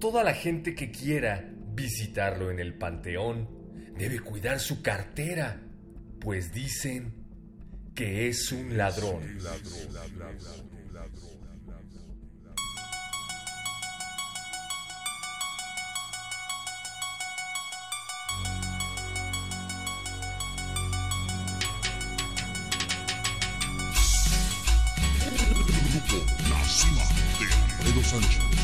[0.00, 1.44] Toda la gente que quiera
[1.74, 3.48] visitarlo en el panteón
[3.96, 5.60] debe cuidar su cartera,
[6.20, 7.14] pues dicen
[7.96, 9.22] que es un ladrón.
[25.88, 27.02] Grupo La Cima
[27.40, 28.57] de Alfredo Sánchez.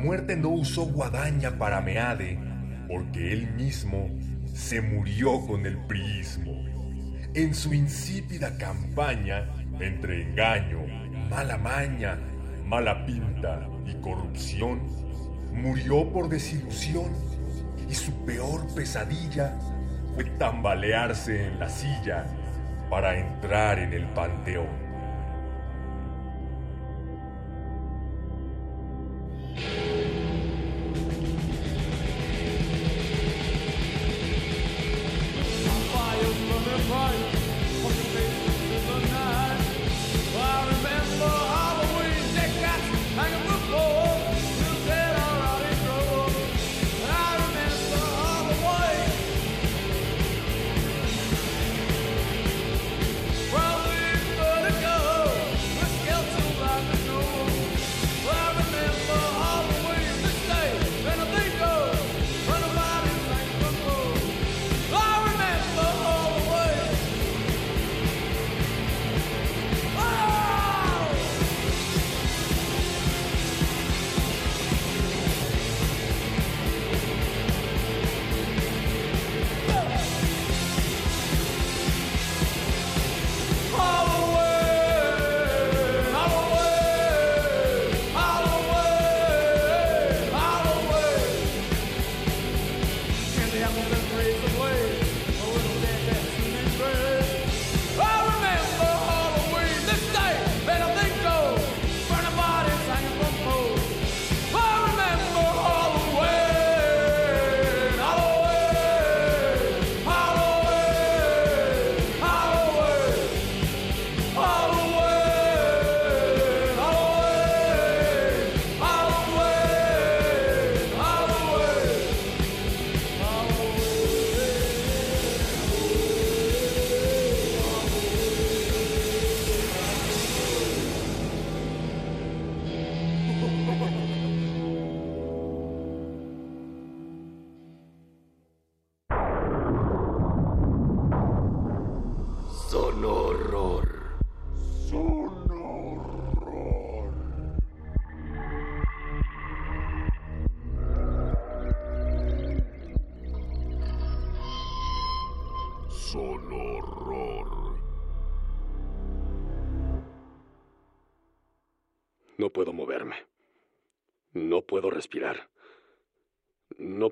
[0.00, 2.38] Muerte no usó guadaña para Meade,
[2.88, 4.08] porque él mismo
[4.54, 6.64] se murió con el priismo.
[7.34, 9.48] En su insípida campaña,
[9.78, 10.80] entre engaño,
[11.28, 12.18] mala maña,
[12.66, 14.80] mala pinta y corrupción,
[15.52, 17.12] murió por desilusión
[17.88, 19.56] y su peor pesadilla
[20.14, 22.26] fue tambalearse en la silla
[22.88, 24.89] para entrar en el panteón.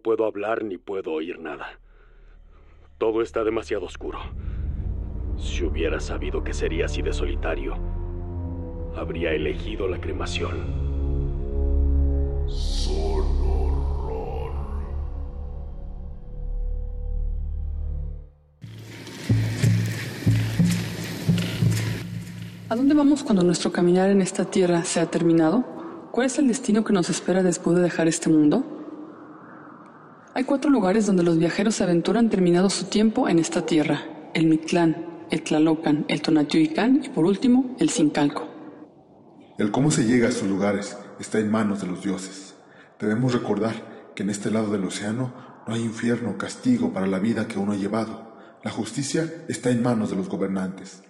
[0.09, 1.79] Puedo hablar ni puedo oír nada.
[2.97, 4.19] Todo está demasiado oscuro.
[5.37, 7.75] Si hubiera sabido que sería así de solitario,
[8.97, 10.65] habría elegido la cremación.
[12.47, 14.53] Son horror.
[22.71, 25.67] ¿A dónde vamos cuando nuestro caminar en esta tierra se ha terminado?
[26.13, 28.78] ¿Cuál es el destino que nos espera después de dejar este mundo?
[30.39, 34.05] Hay cuatro lugares donde los viajeros se aventuran terminado su tiempo en esta tierra.
[34.35, 38.47] El Mictlán, el Tlalocan, el Tonatiuhicán y por último el Sincalco.
[39.59, 42.55] El cómo se llega a estos lugares está en manos de los dioses.
[43.01, 45.35] Debemos recordar que en este lado del océano
[45.67, 48.39] no hay infierno o castigo para la vida que uno ha llevado.
[48.63, 51.03] La justicia está en manos de los gobernantes.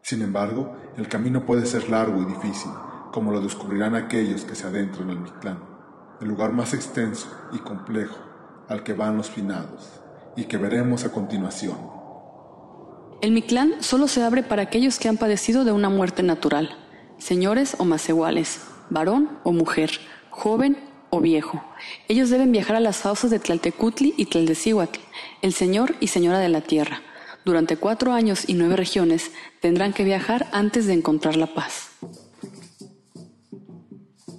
[0.00, 2.72] Sin embargo, el camino puede ser largo y difícil,
[3.12, 5.60] como lo descubrirán aquellos que se adentran al Mictlán,
[6.20, 8.31] el lugar más extenso y complejo
[8.72, 10.00] al que van los finados,
[10.36, 11.76] y que veremos a continuación.
[13.20, 16.76] El Mictlán solo se abre para aquellos que han padecido de una muerte natural,
[17.18, 19.90] señores o iguales, varón o mujer,
[20.30, 20.76] joven
[21.10, 21.62] o viejo.
[22.08, 24.98] Ellos deben viajar a las fauces de Tlaltecutli y Tlaltecíhuatl,
[25.42, 27.02] el señor y señora de la tierra.
[27.44, 29.30] Durante cuatro años y nueve regiones
[29.60, 31.90] tendrán que viajar antes de encontrar la paz.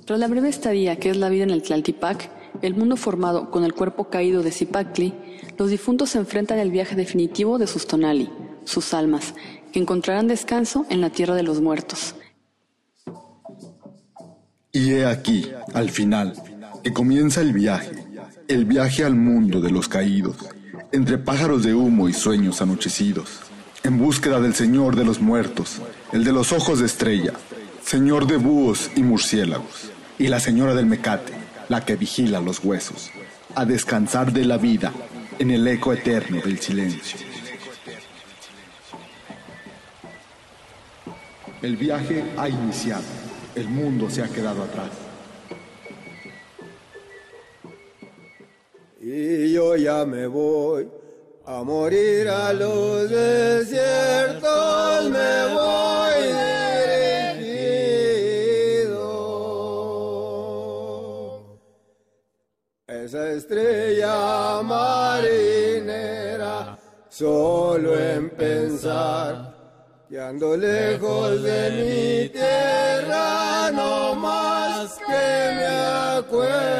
[0.05, 2.29] Tras la breve estadía que es la vida en el Tlaltipac,
[2.63, 5.13] el mundo formado con el cuerpo caído de Zipactli,
[5.57, 8.29] los difuntos se enfrentan al viaje definitivo de sus tonali,
[8.63, 9.35] sus almas,
[9.73, 12.15] que encontrarán descanso en la tierra de los muertos.
[14.71, 16.33] Y he aquí, al final,
[16.81, 17.91] que comienza el viaje,
[18.47, 20.37] el viaje al mundo de los caídos,
[20.93, 23.41] entre pájaros de humo y sueños anochecidos,
[23.83, 25.81] en búsqueda del Señor de los muertos,
[26.13, 27.33] el de los ojos de estrella,
[27.83, 33.09] Señor de búhos y murciélagos, y la Señora del Mecate, la que vigila los huesos,
[33.55, 34.93] a descansar de la vida
[35.39, 37.19] en el eco eterno del silencio.
[41.61, 43.03] El viaje ha iniciado.
[43.55, 44.89] El mundo se ha quedado atrás.
[48.99, 50.89] Y yo ya me voy
[51.45, 56.72] a morir a los desiertos, me voy.
[63.13, 66.15] Estrella marinera,
[67.09, 69.53] solo en pensar
[70.09, 75.67] que ando lejos de mi tierra, no más que me
[76.17, 76.73] acuerdo.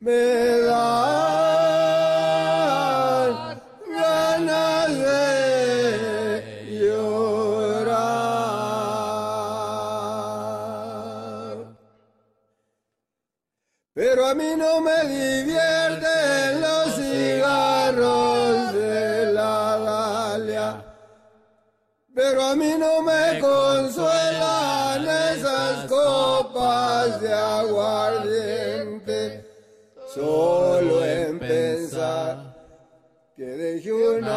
[0.00, 0.67] Me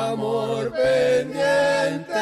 [0.10, 2.14] amor pendiente,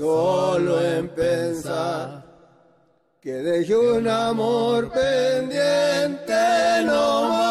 [0.00, 2.24] Solo en pensar
[3.20, 6.32] que dejé un amor pendiente,
[6.86, 7.49] no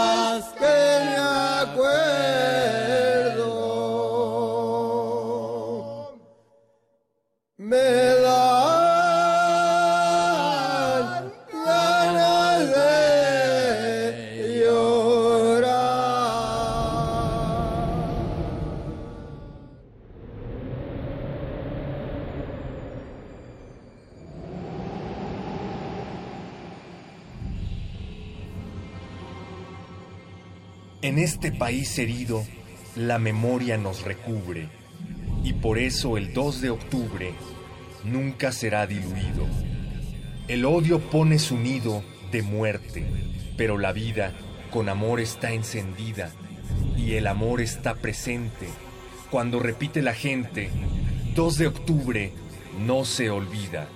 [31.41, 32.45] este país herido,
[32.97, 34.67] la memoria nos recubre,
[35.41, 37.33] y por eso el 2 de octubre
[38.03, 39.47] nunca será diluido.
[40.49, 43.05] El odio pone su nido de muerte,
[43.55, 44.33] pero la vida
[44.69, 46.33] con amor está encendida,
[46.97, 48.67] y el amor está presente.
[49.31, 50.69] Cuando repite la gente,
[51.35, 52.33] 2 de octubre
[52.85, 53.87] no se olvida.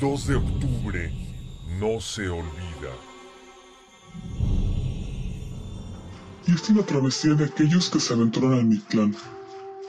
[0.00, 1.12] 2 de octubre
[1.80, 3.11] no se olvida.
[6.46, 9.14] Y es la travesía de aquellos que se aventuran al Mictlán.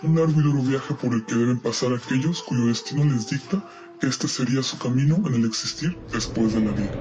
[0.04, 3.68] Un largo y duro viaje por el que deben pasar aquellos cuyo destino les dicta
[4.00, 6.92] que este sería su camino en el existir después de la vida.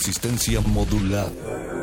[0.00, 1.79] Resistencia modulada.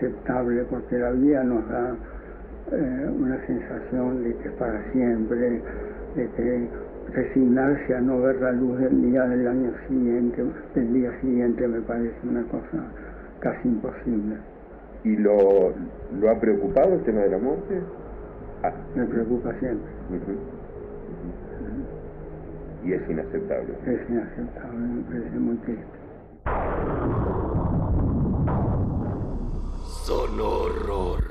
[0.00, 1.94] Inaceptable porque la vida nos da
[2.72, 5.62] eh, una sensación de que es para siempre,
[6.16, 6.68] de que
[7.12, 10.44] resignarse a no ver la luz del día del año siguiente,
[10.74, 12.84] del día siguiente me parece una cosa
[13.40, 14.36] casi imposible.
[15.04, 15.72] ¿Y lo,
[16.20, 17.80] lo ha preocupado el tema de la muerte?
[18.62, 18.72] Ah.
[18.94, 19.90] Me preocupa siempre.
[22.84, 23.74] Y es inaceptable.
[23.86, 26.00] es inaceptable, me parece muy triste.
[29.90, 31.24] Sonorror.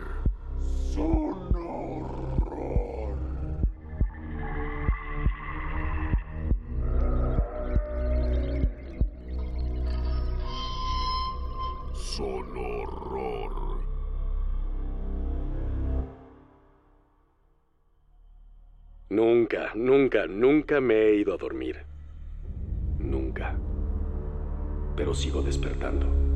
[11.95, 13.79] Sonorror.
[19.09, 21.77] Nunca, nunca, nunca me he ido a dormir.
[22.99, 23.55] Nunca.
[24.97, 26.28] Pero sigo despertando.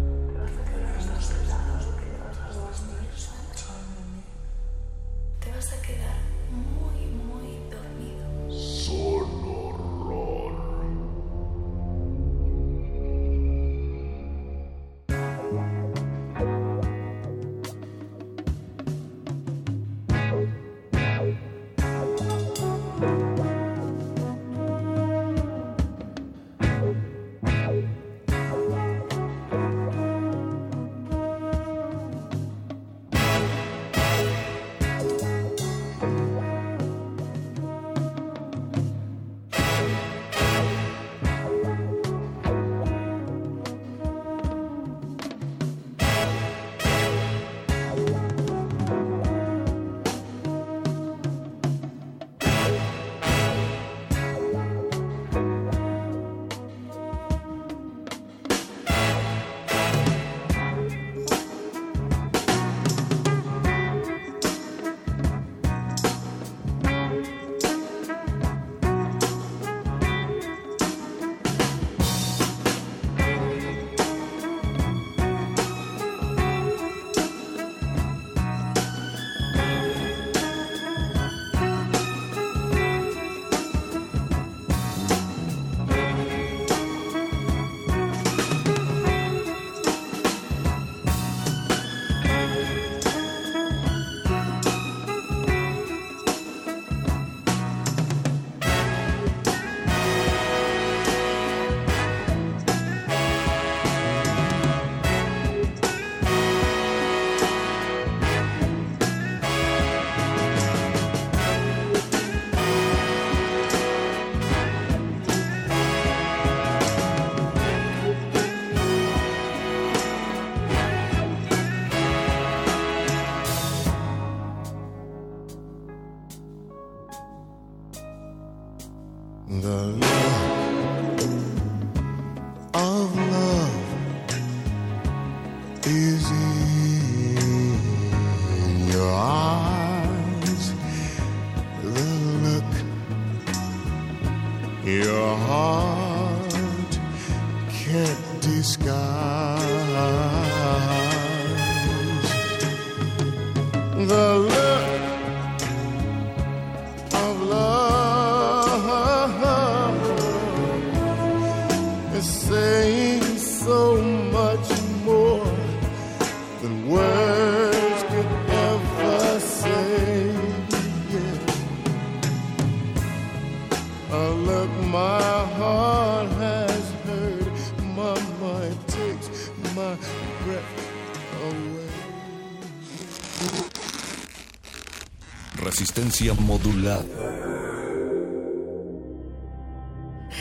[186.13, 187.03] Resistencia modulada.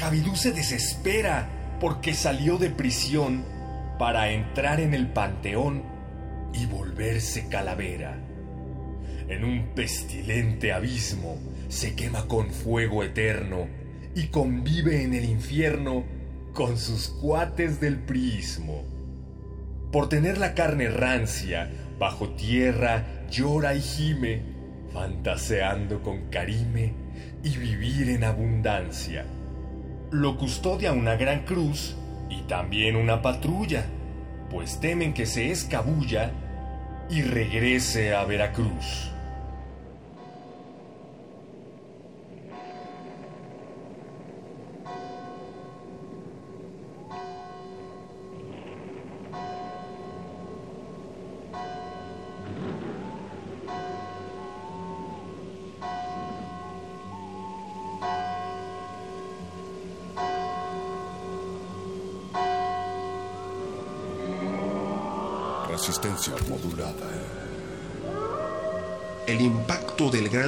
[0.00, 1.48] Javidú se desespera
[1.80, 3.42] porque salió de prisión
[3.98, 5.82] para entrar en el panteón
[6.52, 8.18] y volverse calavera.
[9.28, 11.38] En un pestilente abismo
[11.68, 13.66] se quema con fuego eterno
[14.14, 16.04] y convive en el infierno
[16.52, 18.84] con sus cuates del prismo.
[19.90, 24.51] Por tener la carne rancia, bajo tierra llora y gime,
[24.92, 26.92] fantaseando con Karime
[27.42, 29.24] y vivir en abundancia.
[30.10, 31.96] Lo custodia una gran cruz
[32.28, 33.84] y también una patrulla,
[34.50, 36.30] pues temen que se escabulla
[37.10, 39.10] y regrese a Veracruz.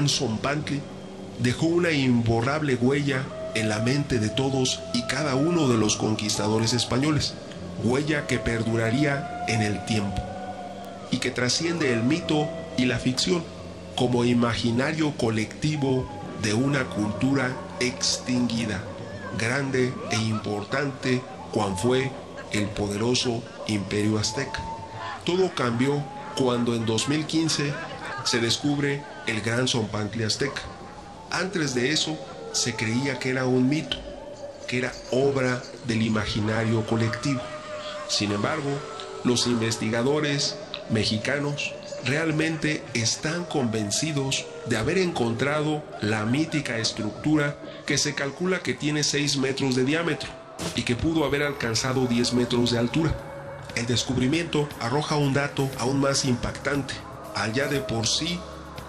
[0.09, 0.81] Zompantli
[1.39, 3.25] dejó una imborrable huella
[3.55, 7.35] en la mente de todos y cada uno de los conquistadores españoles,
[7.83, 10.23] huella que perduraría en el tiempo
[11.11, 13.45] y que trasciende el mito y la ficción
[13.95, 16.09] como imaginario colectivo
[16.43, 18.83] de una cultura extinguida,
[19.39, 21.23] grande e importante
[21.53, 22.11] cuan fue
[22.53, 24.61] el poderoso imperio azteca.
[25.25, 26.03] Todo cambió
[26.37, 27.73] cuando en 2015
[28.25, 30.63] se descubre el gran Zompantli azteca.
[31.31, 32.19] Antes de eso
[32.53, 33.97] se creía que era un mito,
[34.69, 37.41] que era obra del imaginario colectivo.
[38.09, 38.71] Sin embargo,
[39.25, 40.57] los investigadores
[40.91, 41.73] mexicanos
[42.05, 47.57] realmente están convencidos de haber encontrado la mítica estructura
[47.87, 50.31] que se calcula que tiene 6 metros de diámetro
[50.77, 53.15] y que pudo haber alcanzado 10 metros de altura.
[53.75, 56.95] El descubrimiento arroja un dato aún más impactante,
[57.35, 58.39] allá de por sí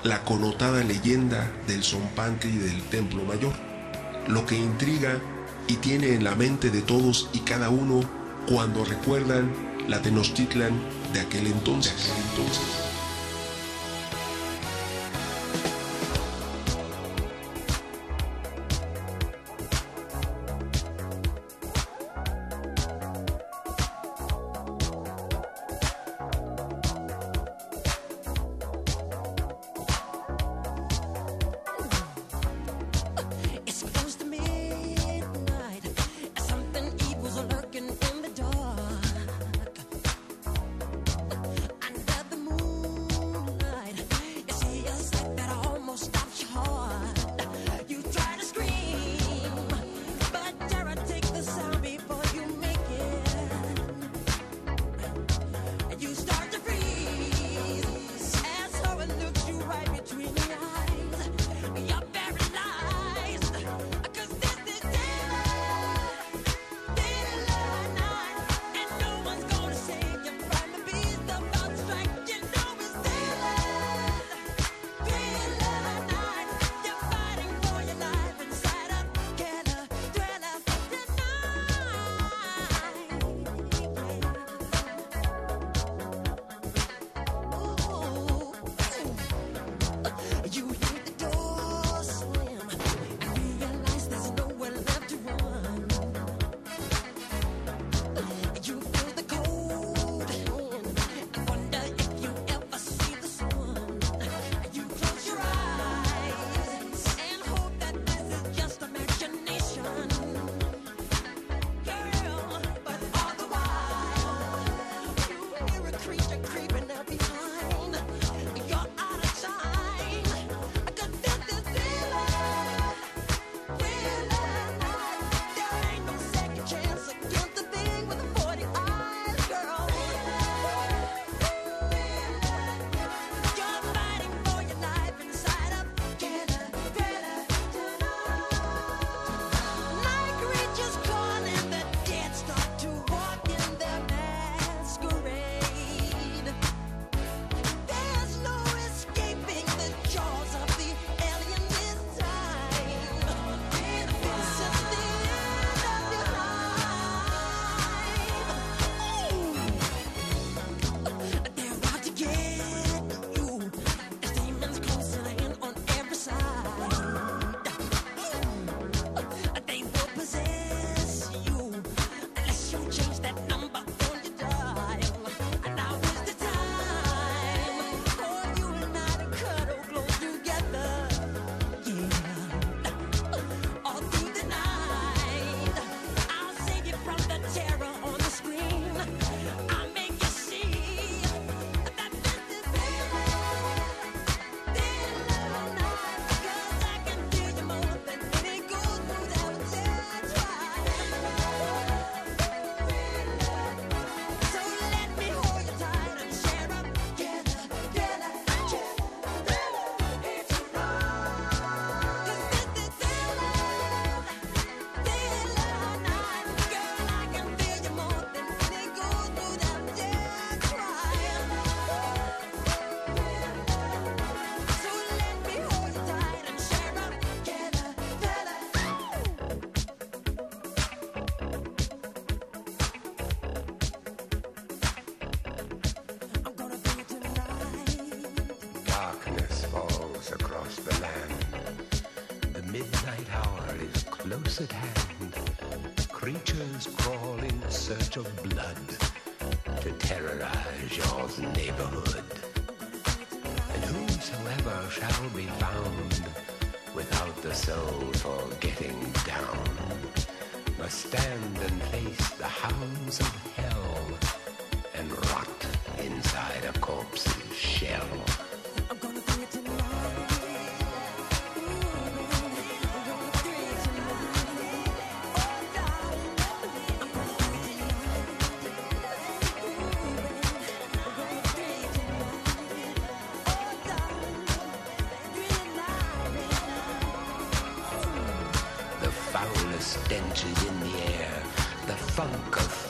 [0.05, 3.53] la connotada leyenda del Zompantli y del Templo Mayor,
[4.27, 5.17] lo que intriga
[5.67, 8.01] y tiene en la mente de todos y cada uno
[8.47, 9.51] cuando recuerdan
[9.87, 10.79] la Tenochtitlan
[11.11, 12.13] de aquel entonces.
[12.29, 12.84] entonces.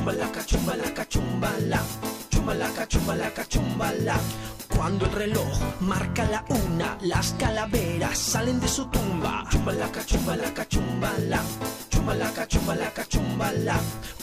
[0.00, 1.80] Chumbalaca, chumbalaca, chumbala.
[2.30, 4.16] Chumbalaca, chumbalaca, chumbala.
[4.74, 9.44] Cuando el reloj marca la una, las calaveras salen de su tumba.
[9.50, 11.42] Chumbalaca, chumbalaca, chumbala.
[11.90, 13.76] Chumbalaca, chumbalaca, chumbala.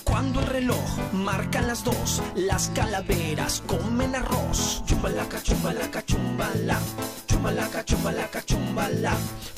[0.04, 4.82] Cuando el reloj marca las dos, las calaveras comen arroz.
[4.88, 6.80] Chumbalaca, chumbalaca, chumbala.
[7.28, 9.14] Chumbalaca, chumbalaca, chumbala.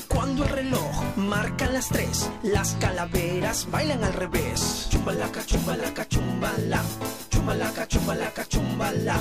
[0.06, 0.89] Cuando el reloj
[1.20, 4.88] marca las tres, las calaveras bailan al revés.
[4.90, 6.82] Chumbalaca, chumbalaca, chumbala.
[7.30, 9.16] Chumbalaca, chumbalaca, chumbala.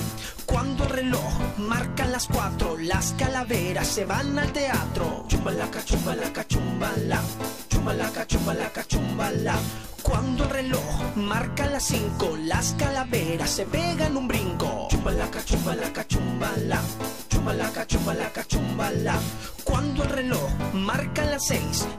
[0.46, 5.26] Cuando el reloj marca las cuatro, las calaveras se van al teatro.
[5.28, 7.22] Chumbalaca, chumbalaca, chumbala.
[7.70, 9.56] Chumbalaca, chumbalaca, chumbala.
[10.02, 14.88] Cuando el reloj marca las cinco, las calaveras se pegan un brinco.
[14.90, 16.82] Chumbalaca, chumbalaca, chumbala.
[17.30, 19.20] Chumbalaca, chumbalaca, chumbala.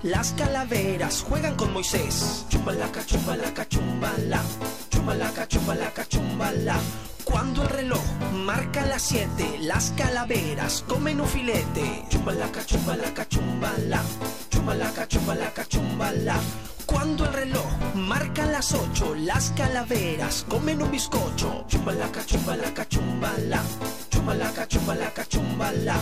[0.02, 2.44] Las calaveras juegan con Moisés.
[2.50, 4.42] Chumbalaca, chumbalaca, chumbala.
[4.90, 6.76] Chumbalaca, chumbalaca, chumbala.
[7.24, 8.02] Cuando el reloj
[8.34, 12.04] marca las siete, las calaveras comen un filete.
[12.10, 14.02] Chumbalaca, chumbalaca, chumbala.
[14.50, 16.36] Chumbalaca, chumbalaca, chumbala.
[16.84, 21.64] Cuando el reloj marca las ocho, las calaveras comen un bizcocho.
[21.66, 23.62] Chumbalaca, chumbalaca, chumbala.
[24.10, 25.96] Chumbalaca, chumbalaca, chumbala.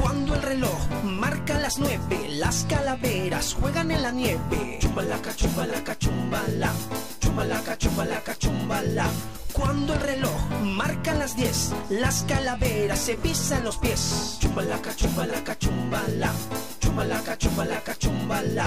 [0.00, 4.78] Cuando el reloj marca las nueve, las calaveras juegan en la nieve.
[4.80, 6.72] Chumbalaca, chumbalaca, chumbala.
[7.20, 9.06] Chumbalaca, chumbalaca, chumbala.
[9.52, 14.38] Cuando el reloj marca las diez, las calaveras se pisan los pies.
[14.40, 16.32] Chumbalaca, chumbalaca, chumbala.
[16.80, 18.66] Chumbalaca, chumbalaca, chumbala.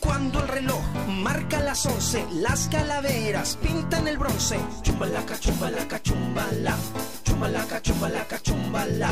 [0.00, 4.58] Cuando el reloj marca las once, las calaveras pintan el bronce.
[4.82, 6.76] Chumbalaca, chumbalaca, chumbala.
[7.24, 9.10] Chumbalaca, chumbalaca, chumbala.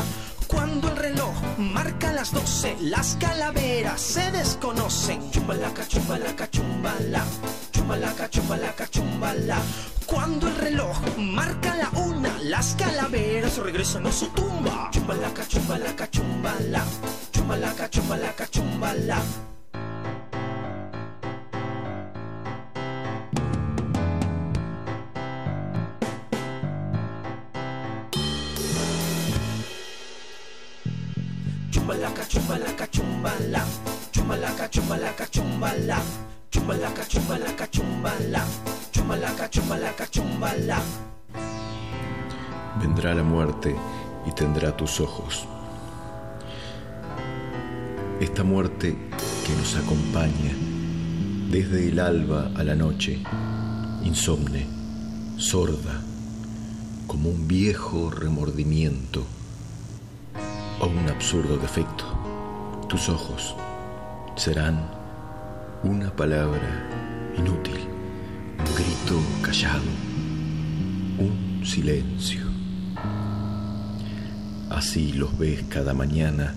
[0.52, 5.30] Cuando el reloj marca las doce, las calaveras se desconocen.
[5.30, 7.24] Chumbalaca, chumbalaca, chumbala.
[7.72, 9.56] Chumbalaca, chumbalaca, chumbala.
[10.06, 14.90] Cuando el reloj marca la una, las calaveras regresan a su tumba.
[14.92, 16.84] Chumbalaca, chumbalaca, chumbala.
[17.32, 19.51] Chumbalaca, chumbalaca, chumbala.
[31.92, 33.64] Chumbalaca, chumbalaca, chumbala.
[34.12, 36.00] Chumbalaca, chumbalaca, chumbala.
[36.50, 38.44] Chumbalaca, chumbalaca, chumbala.
[38.90, 40.80] Chumbalaca, chumbalaca, chumbala.
[42.80, 43.76] Vendrá la muerte
[44.26, 45.46] y tendrá tus ojos.
[48.20, 48.96] Esta muerte
[49.44, 50.54] que nos acompaña
[51.50, 53.22] desde el alba a la noche,
[54.02, 54.66] insomne,
[55.36, 56.00] sorda,
[57.06, 59.26] como un viejo remordimiento
[60.82, 62.04] o un absurdo defecto.
[62.88, 63.54] Tus ojos
[64.34, 64.84] serán
[65.84, 66.88] una palabra
[67.38, 67.78] inútil,
[68.58, 69.90] un grito callado,
[71.18, 72.42] un silencio.
[74.70, 76.54] Así los ves cada mañana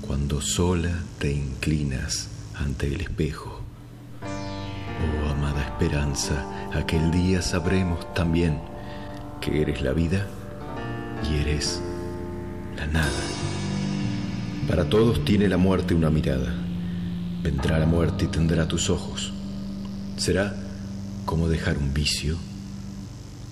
[0.00, 3.60] cuando sola te inclinas ante el espejo.
[4.22, 8.58] Oh amada esperanza, aquel día sabremos también
[9.40, 10.26] que eres la vida
[11.28, 11.82] y eres
[12.76, 13.55] la nada.
[14.68, 16.52] Para todos tiene la muerte una mirada.
[17.42, 19.32] Vendrá la muerte y tendrá tus ojos.
[20.16, 20.54] Será
[21.24, 22.36] como dejar un vicio,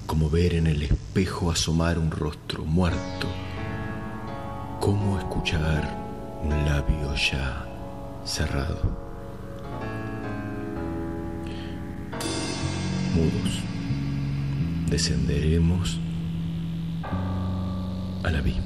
[0.06, 3.28] como ver en el espejo asomar un rostro muerto,
[4.80, 5.96] como escuchar
[6.42, 7.64] un labio ya
[8.24, 8.80] cerrado.
[13.14, 13.62] Mudos,
[14.90, 16.00] descenderemos
[18.24, 18.63] al abismo.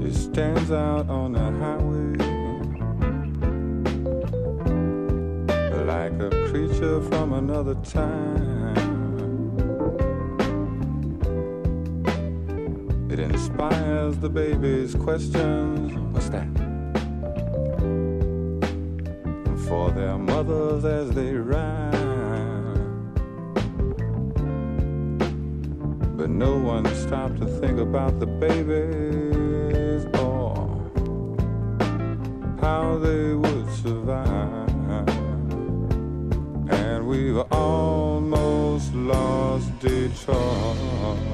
[0.00, 2.18] It stands out on the highway
[5.86, 8.97] like a creature from another time.
[13.10, 15.94] It inspires the baby's questions.
[16.12, 16.46] What's that?
[19.66, 21.92] For their mothers as they ride.
[26.18, 30.54] But no one stopped to think about the babies or
[32.60, 34.68] how they would survive.
[36.68, 41.27] And we've almost lost Detroit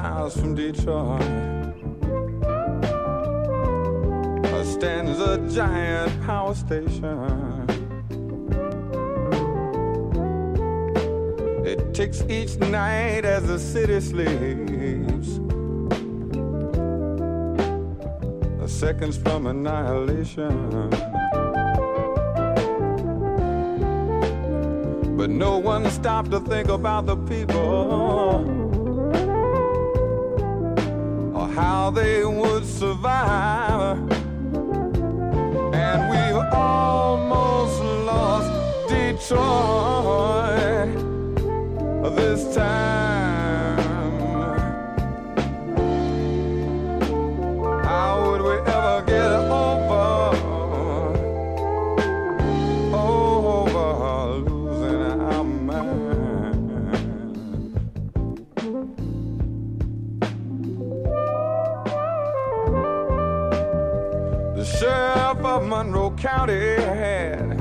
[0.00, 1.20] miles from Detroit
[4.64, 7.66] stands a giant power station.
[11.70, 15.30] It ticks each night as the city sleeps.
[18.80, 20.88] Seconds from annihilation.
[25.18, 28.61] But no one stopped to think about the people
[31.54, 33.98] how they would survive.
[35.74, 39.91] And we've almost lost Detroit
[66.42, 67.56] County had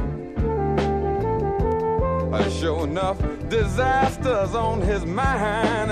[2.59, 5.91] sure enough disasters on his mind.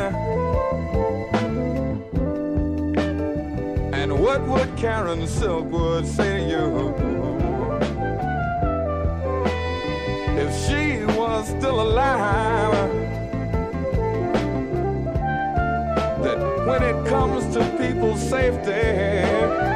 [3.93, 6.95] And what would Karen Silkwood say to you
[10.39, 12.73] if she was still alive?
[16.23, 19.68] That when it comes to people's safety,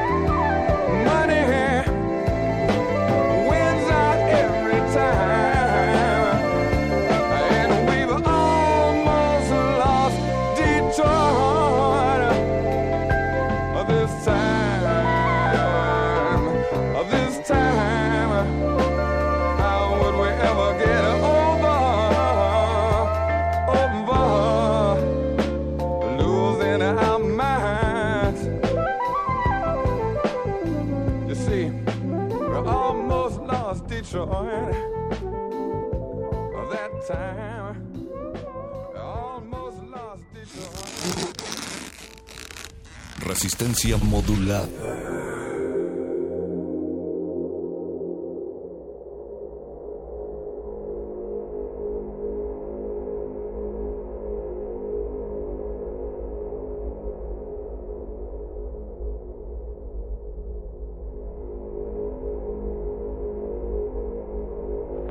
[43.34, 44.68] Resistencia modulada.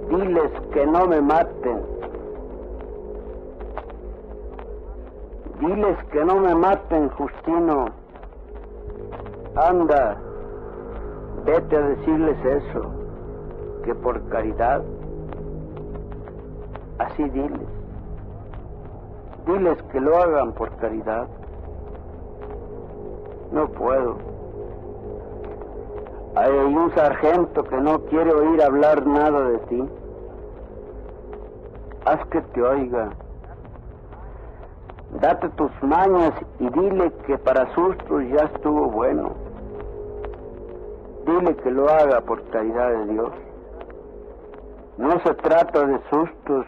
[0.09, 1.52] Diles que no me maten.
[5.73, 7.87] Diles que no me maten, Justino.
[9.57, 10.19] Anda,
[11.47, 12.83] vete a decirles eso,
[13.83, 14.83] que por caridad,
[16.99, 17.69] así diles.
[19.47, 21.27] Diles que lo hagan por caridad.
[23.51, 24.19] No puedo.
[26.35, 29.89] Hay un sargento que no quiere oír hablar nada de ti.
[32.05, 33.09] Haz que te oiga.
[35.21, 39.35] Date tus mañas y dile que para sustos ya estuvo bueno.
[41.27, 43.31] Dile que lo haga por caridad de Dios.
[44.97, 46.67] No se trata de sustos.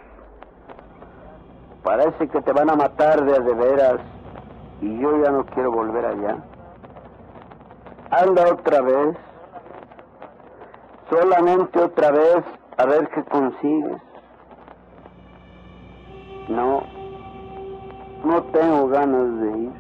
[1.83, 4.01] Parece que te van a matar de de veras
[4.81, 6.37] y yo ya no quiero volver allá.
[8.11, 9.17] Anda otra vez,
[11.11, 12.45] solamente otra vez,
[12.77, 14.03] a ver qué consigues.
[16.49, 16.83] No,
[18.25, 19.73] no tengo ganas de ir.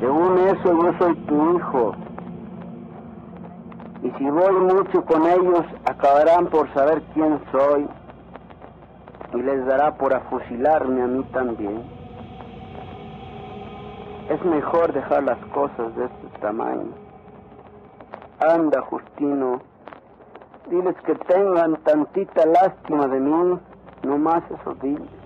[0.00, 1.94] Según eso, yo soy tu hijo.
[4.02, 7.86] Y si voy mucho con ellos, acabarán por saber quién soy.
[9.34, 11.82] Y les dará por afusilarme a mí también.
[14.28, 16.92] Es mejor dejar las cosas de este tamaño.
[18.40, 19.60] Anda, Justino,
[20.68, 23.58] diles que tengan tantita lástima de mí,
[24.02, 25.21] no más eso diles.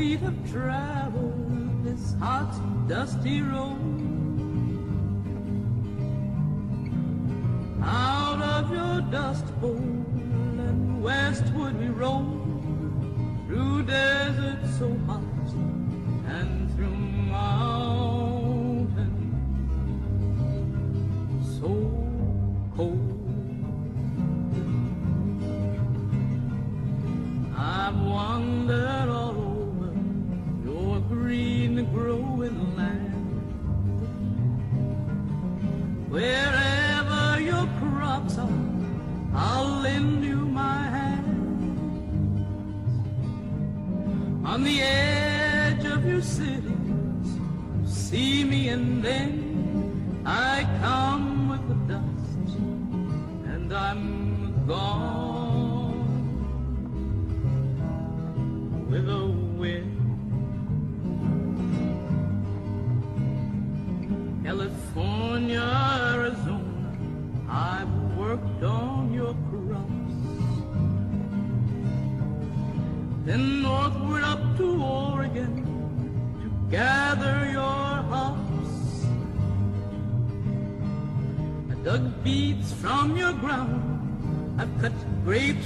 [0.00, 2.52] Feet have traveled this hot,
[2.88, 3.99] dusty road.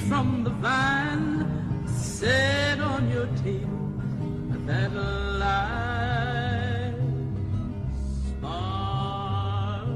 [0.09, 1.47] From the vine.
[1.87, 3.93] Set on your table
[4.67, 4.93] that
[5.43, 6.95] light
[8.29, 9.95] sparkling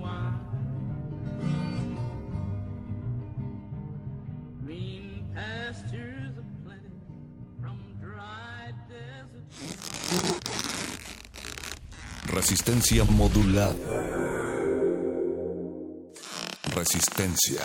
[0.00, 0.40] wine.
[4.64, 6.90] Green pastures of plenty
[7.60, 8.72] from dry.
[12.32, 13.74] Resistencia modulada.
[16.74, 17.64] Resistencia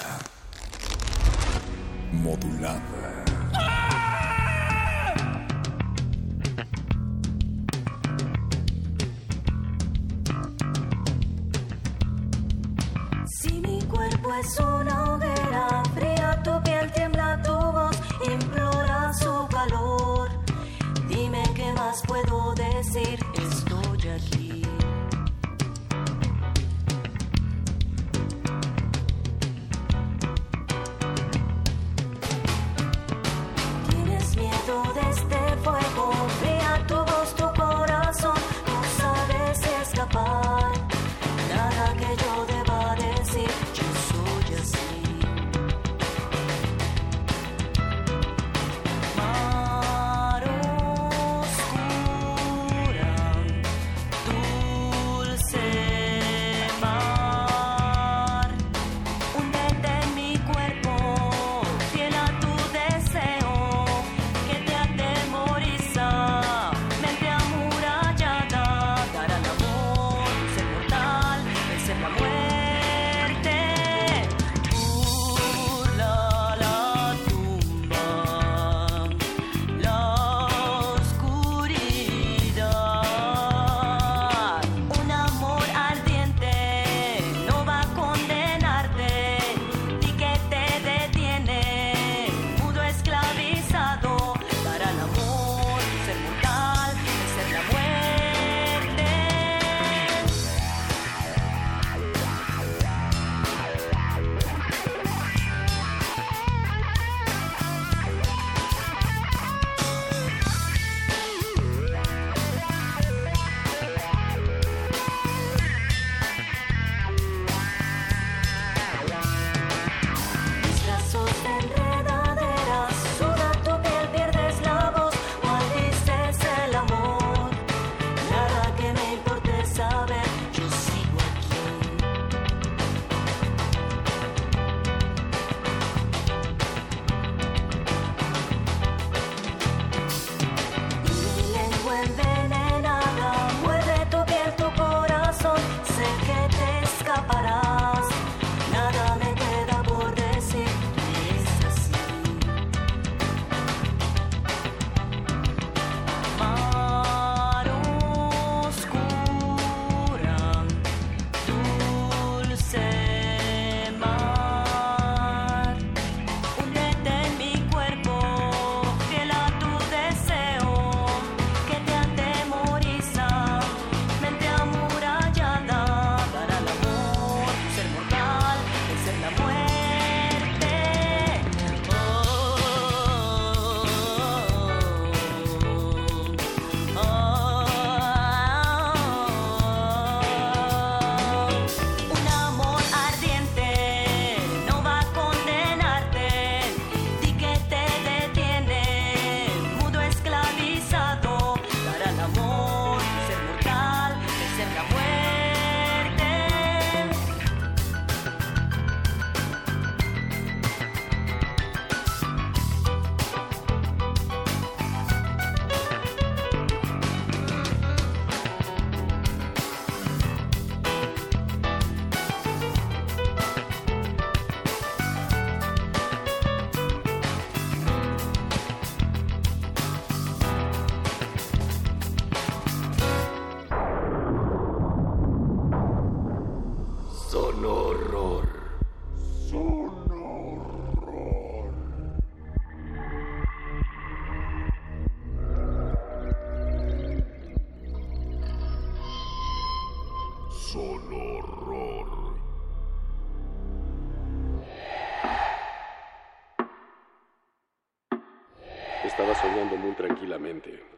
[2.23, 3.04] modulada.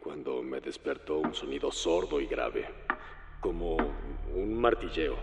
[0.01, 2.65] Cuando me despertó un sonido sordo y grave,
[3.39, 3.77] como
[4.33, 5.15] un martilleo.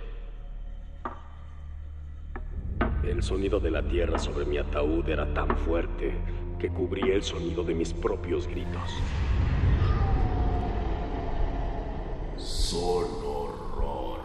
[3.03, 6.15] El sonido de la tierra sobre mi ataúd era tan fuerte
[6.61, 8.91] que cubría el sonido de mis propios gritos.
[12.37, 14.21] Solo horror.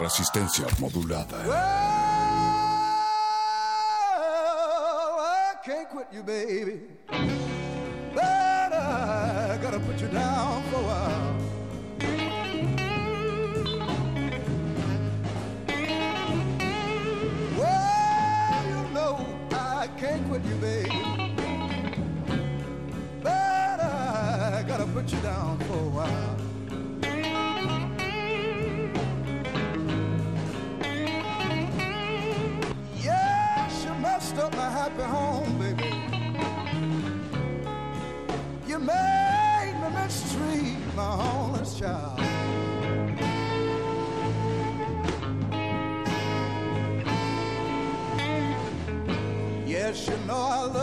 [0.00, 1.97] Resistencia modulada.
[6.10, 6.80] Can't you, baby.
[8.14, 11.37] But I gotta put you down for a while.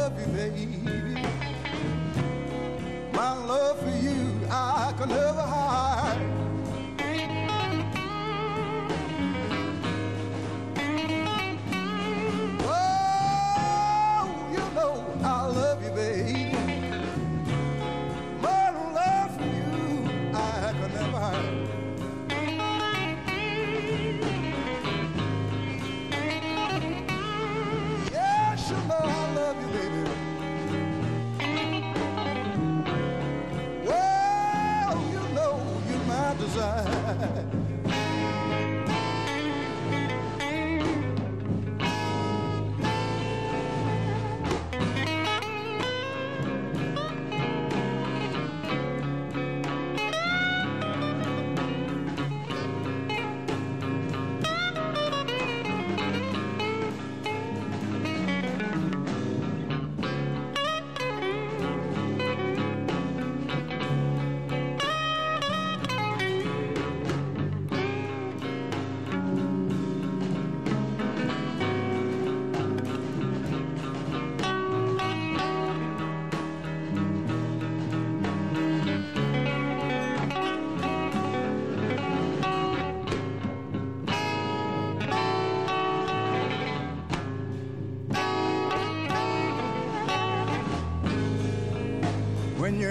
[0.06, 0.75] Love baby.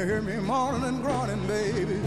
[0.05, 1.99] Hear me moaning and groaning, baby,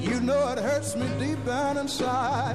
[0.00, 2.45] you know it hurts me deep down inside.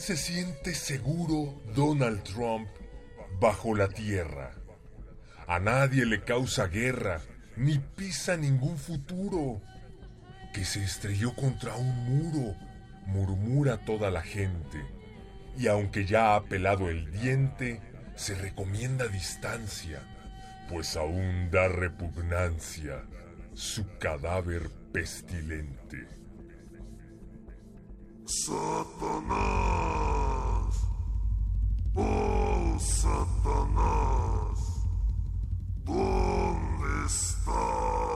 [0.00, 2.68] Se siente seguro Donald Trump
[3.40, 4.52] bajo la tierra.
[5.46, 7.20] A nadie le causa guerra,
[7.56, 9.60] ni pisa ningún futuro.
[10.52, 12.54] Que se estrelló contra un muro,
[13.06, 14.84] murmura toda la gente.
[15.56, 17.80] Y aunque ya ha pelado el diente,
[18.14, 20.02] se recomienda distancia,
[20.68, 23.02] pues aún da repugnancia
[23.54, 26.17] su cadáver pestilente.
[28.28, 29.38] Satanás.
[31.94, 34.58] Oh, Satanás.
[35.86, 38.07] ¿Dónde estás?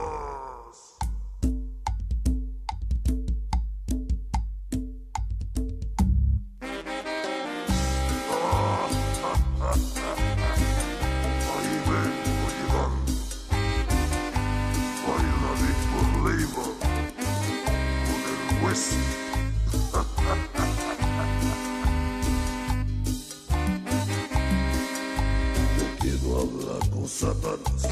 [27.03, 27.83] Con Satanás.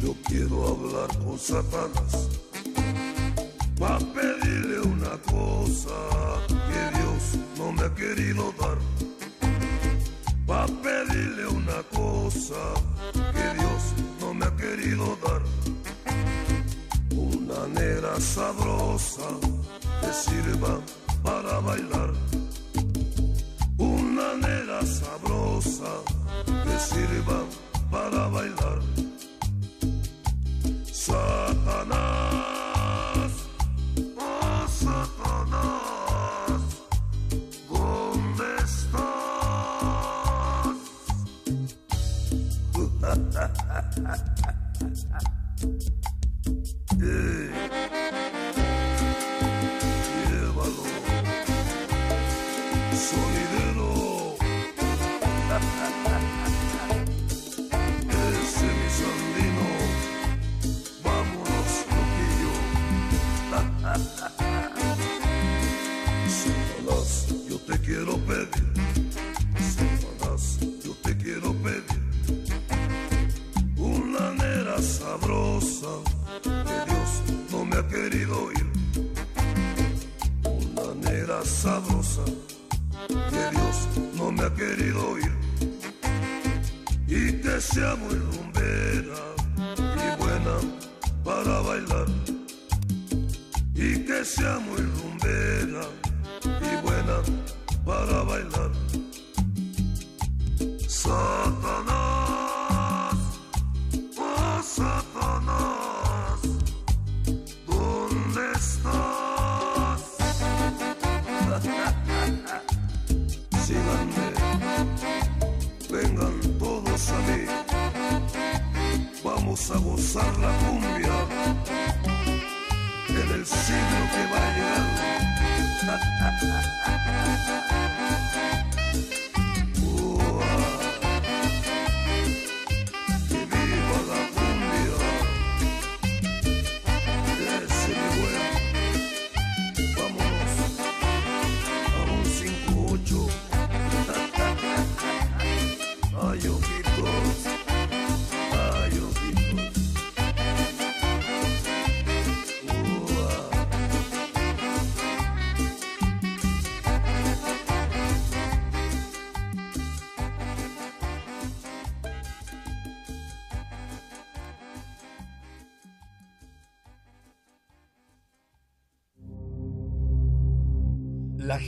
[0.00, 2.28] Yo quiero hablar con Satanás.
[3.76, 5.98] Pa' pedirle una cosa
[6.46, 7.22] que Dios
[7.58, 8.78] no me ha querido dar.
[10.48, 12.62] Va a pedirle una cosa
[13.36, 13.82] que Dios
[14.20, 15.42] no me ha querido dar.
[17.16, 19.28] Una nera sabrosa
[20.00, 20.78] que sirva
[21.24, 22.12] para bailar.
[23.76, 25.90] Una nera sabrosa
[26.46, 27.42] que sirva
[27.90, 28.78] para bailar.
[30.92, 32.27] Satanás,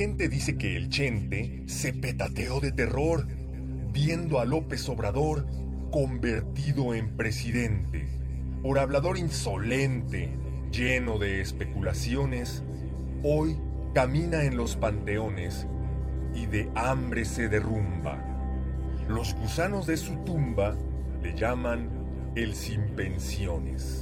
[0.00, 3.26] gente dice que el Chente se petateó de terror
[3.92, 5.46] viendo a López Obrador
[5.90, 8.08] convertido en presidente.
[8.62, 10.30] Por hablador insolente,
[10.72, 12.62] lleno de especulaciones,
[13.22, 13.58] hoy
[13.92, 15.66] camina en los panteones
[16.34, 18.24] y de hambre se derrumba.
[19.06, 20.78] Los gusanos de su tumba
[21.22, 21.90] le llaman
[22.36, 23.99] el sin pensiones.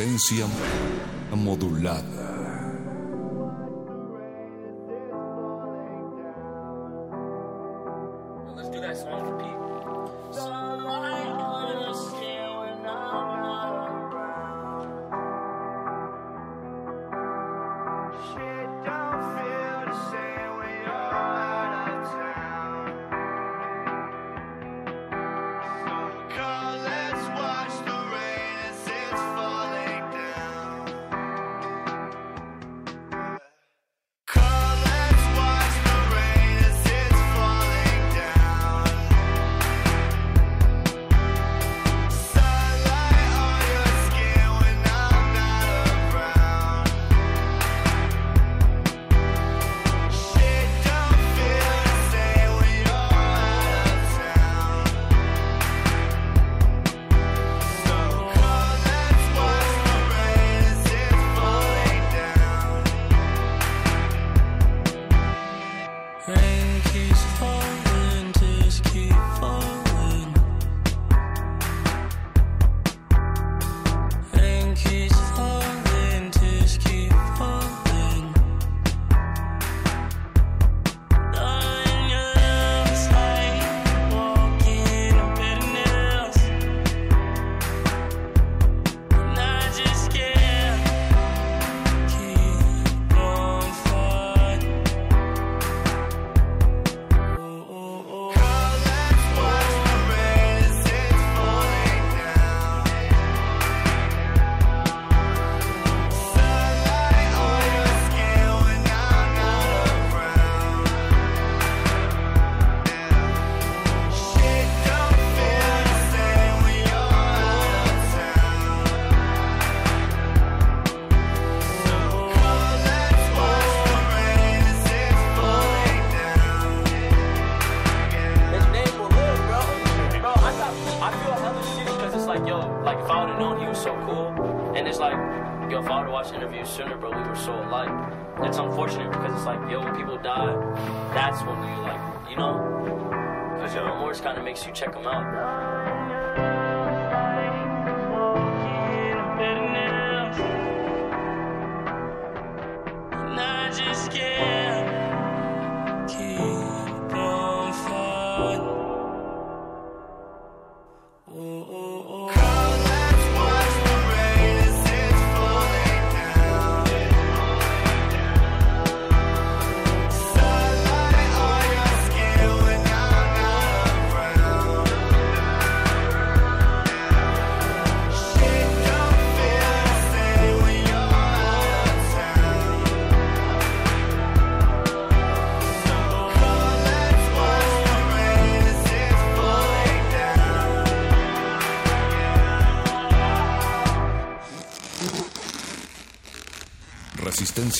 [0.00, 0.46] resistencia
[1.36, 2.09] modulada.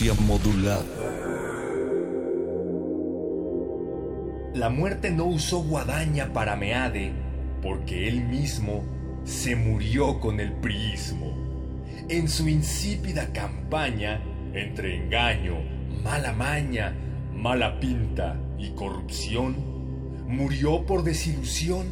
[0.09, 0.83] modulada.
[4.55, 7.13] La muerte no usó guadaña para Meade,
[7.63, 8.83] porque él mismo
[9.25, 11.35] se murió con el priismo.
[12.09, 14.23] En su insípida campaña
[14.55, 15.57] entre engaño,
[16.03, 16.95] mala maña,
[17.35, 19.55] mala pinta y corrupción,
[20.27, 21.87] murió por desilusión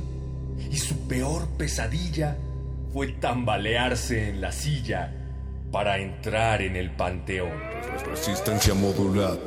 [0.71, 2.39] y su peor pesadilla
[2.93, 5.18] fue tambalearse en la silla
[5.71, 7.53] para entrar en el panteón.
[8.07, 9.39] Resistencia modulada.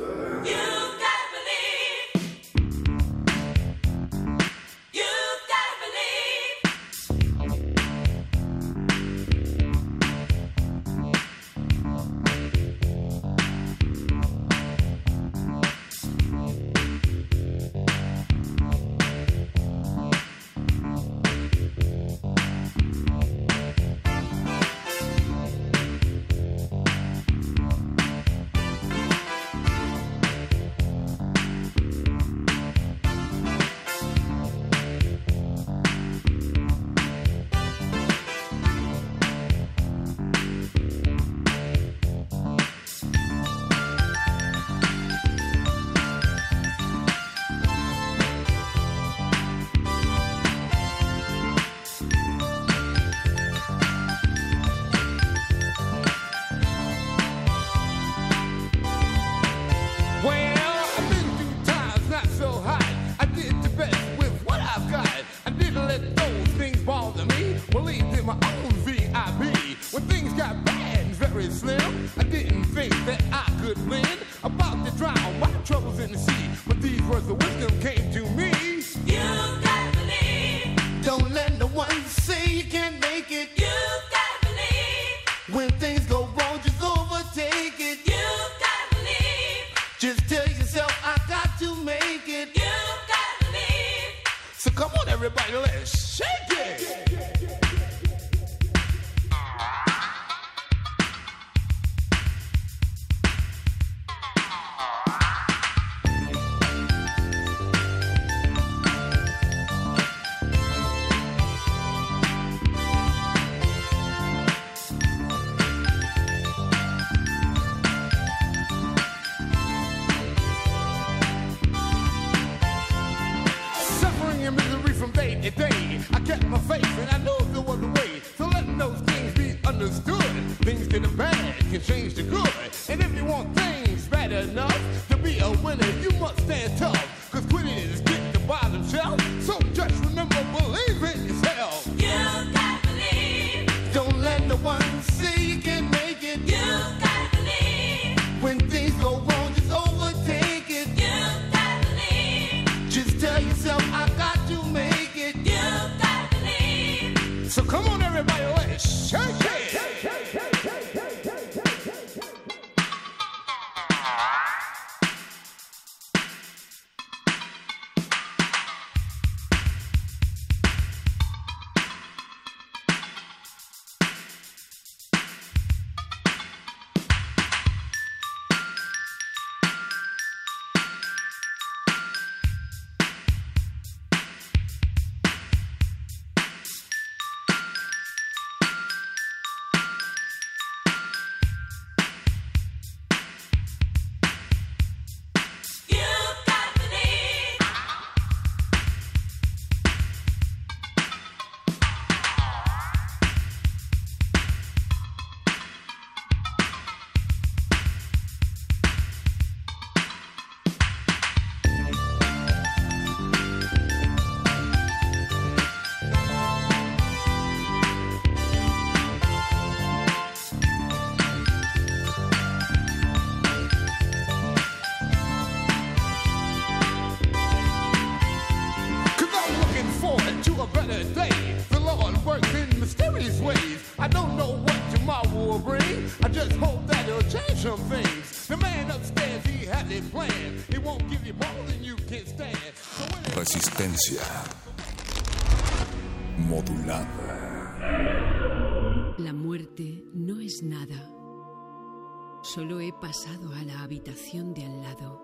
[252.54, 255.22] Solo he pasado a la habitación de al lado.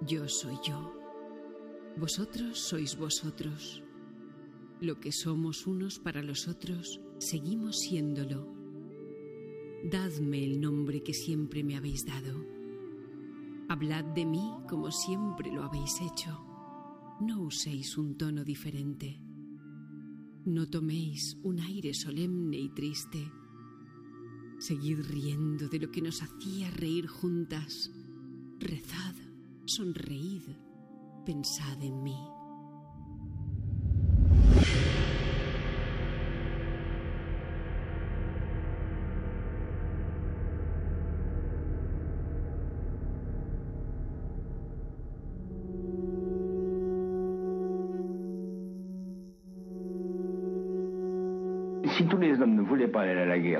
[0.00, 0.92] Yo soy yo.
[1.96, 3.84] Vosotros sois vosotros.
[4.80, 8.52] Lo que somos unos para los otros, seguimos siéndolo.
[9.84, 12.44] Dadme el nombre que siempre me habéis dado.
[13.68, 16.44] Hablad de mí como siempre lo habéis hecho.
[17.20, 19.22] No uséis un tono diferente.
[20.44, 23.37] No toméis un aire solemne y triste.
[24.58, 27.90] Seguid riendo de lo que nos hacía reír juntas.
[28.58, 29.14] Rezad,
[29.66, 30.42] sonreíd,
[31.24, 32.37] pensad en mí.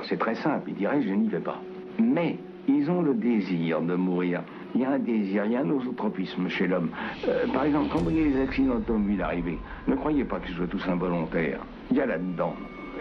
[0.05, 1.61] C'est très simple, ils diraient je n'y vais pas.
[1.99, 2.37] Mais
[2.67, 4.41] ils ont le désir de mourir.
[4.75, 6.89] Il y a un désir, il y a un osotropisme chez l'homme.
[7.27, 10.53] Euh, par exemple, quand vous voyez les accidents automobiles arriver, ne croyez pas que ce
[10.53, 11.59] soit tous involontaire.
[11.89, 12.53] Il y a là-dedans,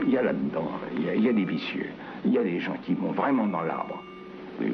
[0.02, 1.90] il y a là-dedans, il y a, des vicieux,
[2.24, 4.02] il y a des gens qui vont vraiment dans l'arbre.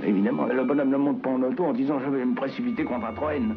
[0.06, 3.06] Évidemment, le bonhomme ne monte pas en auto en disant je vais me précipiter contre
[3.06, 3.54] un train.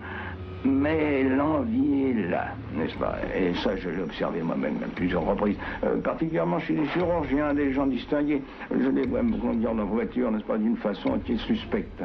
[0.67, 3.15] Mais l'envie est là, n'est-ce pas?
[3.33, 5.55] Et ça, je l'ai observé moi-même à plusieurs reprises.
[5.85, 8.41] Euh, particulièrement chez les chirurgiens, des gens distingués.
[8.71, 12.03] Je les vois conduire dans voiture, n'est-ce pas, d'une façon qui est suspecte.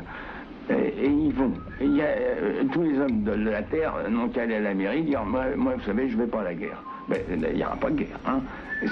[0.71, 1.53] Et, ils vont.
[1.81, 5.03] Y a, euh, tous les hommes de la Terre n'ont qu'à aller à la mairie
[5.03, 6.81] dire moi, vous savez, je vais pas à la guerre.
[7.09, 8.21] Ben, il n'y aura pas de guerre.
[8.27, 8.41] Hein.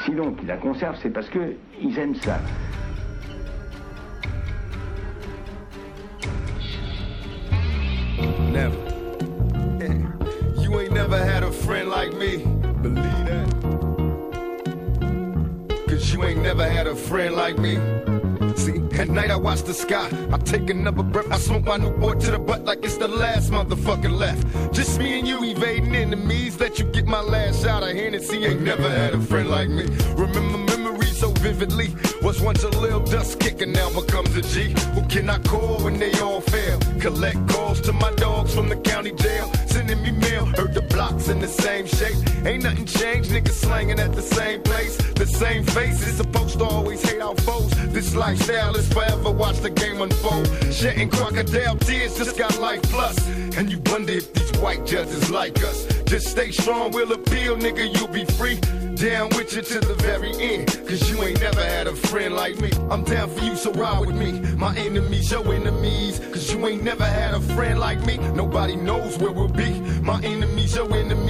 [0.05, 2.40] Si donc ils la conservent, c'est parce qu'ils aiment ça.
[10.91, 12.39] Ain't never had a friend like me.
[12.83, 13.49] Believe that.
[15.89, 17.77] Cause you ain't never had a friend like me.
[18.57, 20.10] See, at Night I watch the sky.
[20.33, 21.31] I take another breath.
[21.31, 24.75] I smoke my new boy to the butt like it's the last motherfucker left.
[24.75, 26.59] Just me and you evading enemies.
[26.59, 28.44] Let you get my last shot of Hennessy.
[28.44, 29.85] Ain't never had a friend like me.
[30.17, 30.69] Remember memories
[31.20, 31.94] so vividly.
[32.23, 34.74] Was once a little dust kicker, now becomes a G.
[34.94, 36.78] Who can I call when they all fail?
[36.99, 39.52] Collect calls to my dogs from the county jail.
[39.66, 40.47] Sending me mail.
[40.47, 42.16] Heard the blocks in the same shape.
[42.47, 43.31] Ain't nothing changed.
[43.31, 44.97] Niggas slanging at the same place.
[45.23, 46.16] The same faces.
[46.16, 47.70] Supposed to always hate our foes.
[47.92, 49.31] This lifestyle is forever.
[49.31, 50.49] Watch the game unfold.
[50.73, 53.16] Shedding crocodile tears just got life plus.
[53.58, 55.86] And you wonder if these white judges like us.
[56.05, 58.58] Just stay strong, we'll appeal, nigga, you'll be free.
[59.01, 60.79] Down with you to the very end.
[60.87, 62.70] Cause you ain't never had a friend like me.
[62.91, 64.33] I'm down for you, so ride with me.
[64.57, 66.19] My enemies, your enemies.
[66.19, 68.19] Cause you ain't never had a friend like me.
[68.35, 69.81] Nobody knows where we'll be.
[70.03, 71.30] My enemies, your enemies.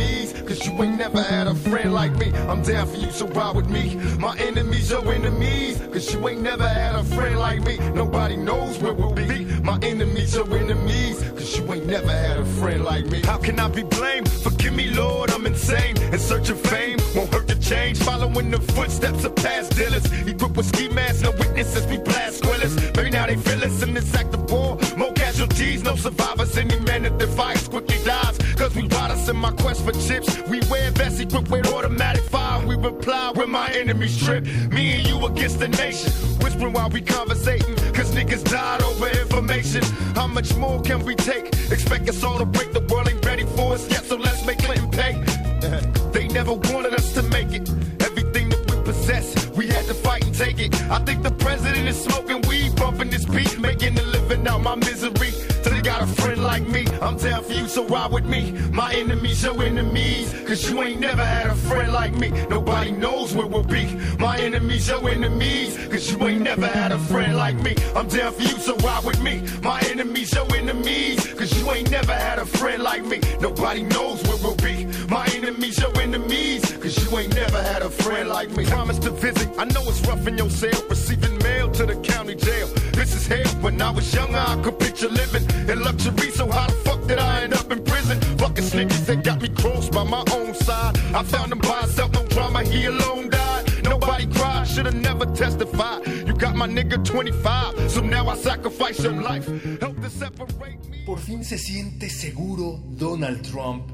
[0.51, 2.33] Cause you ain't never had a friend like me.
[2.49, 3.95] I'm down for you, so ride with me.
[4.19, 5.81] My enemies, your enemies.
[5.93, 7.79] Cause you ain't never had a friend like me.
[7.95, 9.45] Nobody knows where we'll be.
[9.63, 11.23] My enemies, your enemies.
[11.39, 13.21] Cause you ain't never had a friend like me.
[13.23, 14.29] How can I be blamed?
[14.29, 15.97] Forgive me, Lord, I'm insane.
[16.13, 17.99] In search of fame, won't hurt to change.
[18.01, 20.05] Following the footsteps of past dealers.
[20.27, 22.75] Equipped with ski masks, no witnesses, we blast squillers.
[22.97, 24.60] Maybe now they feel us in this act of war.
[25.61, 26.57] Casualties, no survivors.
[26.57, 28.39] Any man that defies quickly dies.
[28.57, 30.41] Cause we ride us in my quest for chips.
[30.49, 32.67] We wear vests equipped with automatic fire.
[32.67, 34.45] We reply when my enemies trip.
[34.73, 36.13] Me and you against the nation.
[36.43, 37.75] Whispering while we conversating.
[37.93, 39.83] Cause niggas died over information.
[40.15, 41.49] How much more can we take?
[41.71, 42.73] Expect us all to break.
[42.73, 45.23] The world ain't ready for us yet, so let's make Clinton pay.
[46.13, 47.69] They never wanted us to make it.
[48.01, 50.75] Everything that we possess, we had to fight and take it.
[50.91, 54.75] I think the president is smoking weed, bumping this beat, making a living out my
[54.75, 55.30] misery.
[56.21, 58.53] Friend like me, I'm down for you, so ride with me.
[58.73, 62.29] My enemies, your enemies, cause you ain't never had a friend like me.
[62.49, 63.87] Nobody knows where we'll be.
[64.19, 67.75] My enemies, your enemies, cause you ain't never had a friend like me.
[67.97, 69.43] I'm down for you, so ride with me.
[69.63, 73.21] My enemies, your enemies, cause you ain't never had a friend like me.
[73.41, 74.87] Nobody knows where we'll be.
[75.09, 78.67] My enemies, your enemies, cause you ain't never had a friend like me.
[78.67, 82.35] Promise to visit, I know it's rough in your cell, receiving mail to the county
[82.35, 82.69] jail.
[83.31, 83.51] Hell.
[83.63, 87.19] When I was younger, I could picture living in luxury, so how the fuck did
[87.19, 88.19] I end up in prison?
[88.39, 90.99] Fucking snitches that got me crossed by my own side.
[91.15, 93.85] I found him by himself, no drama, he alone died.
[93.85, 96.07] Nobody cried, should've never testified.
[96.27, 99.47] You got my nigga 25, so now I sacrifice your life.
[99.81, 101.05] Help to separate me.
[101.05, 103.91] Por fin se siente seguro Donald Trump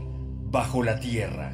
[0.51, 1.53] bajo la tierra.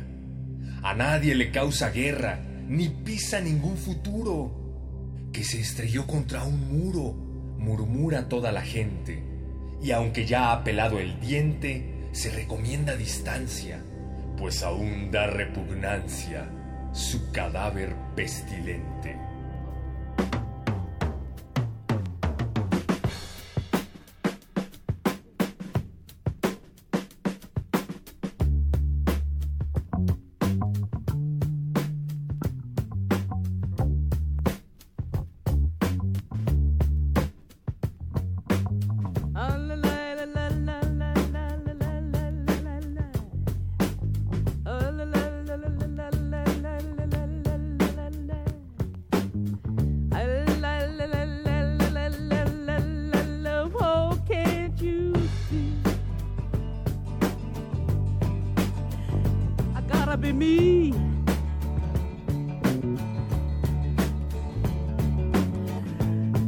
[0.82, 2.38] A nadie le causa guerra,
[2.68, 4.60] ni pisa ningún futuro.
[5.32, 7.31] Que se estrelló contra un muro,
[7.62, 9.22] murmura toda la gente.
[9.82, 13.80] Y aunque ya ha pelado el diente, se recomienda distancia,
[14.36, 16.48] pues aún da repugnancia
[16.92, 19.16] su cadáver pestilente.
[60.12, 60.92] Gotta be me.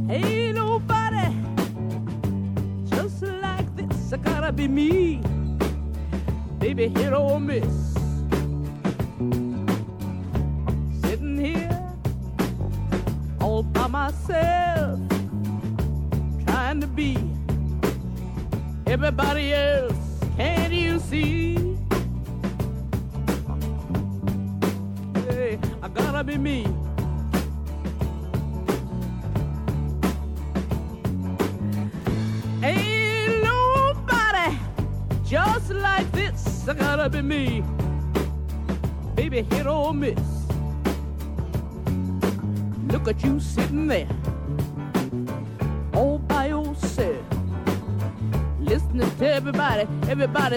[0.07, 1.35] Ain't nobody
[2.91, 4.13] just like this.
[4.13, 5.19] I gotta be me.
[6.59, 7.94] Baby, hit or miss.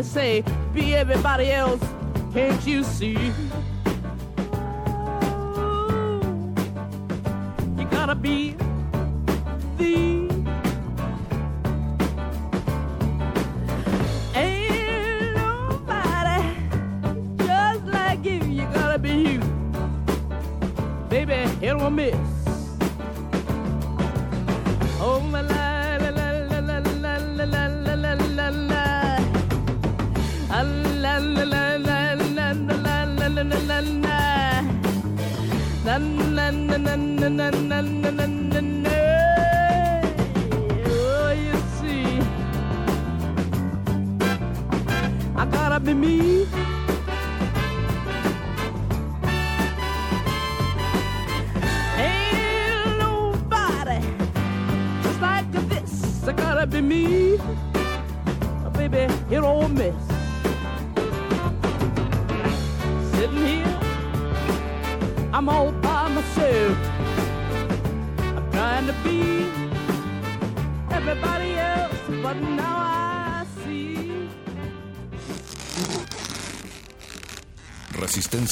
[0.05, 1.83] Say, be everybody else.
[2.33, 3.33] Can't you see?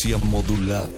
[0.07, 0.89] Resistencia modulada.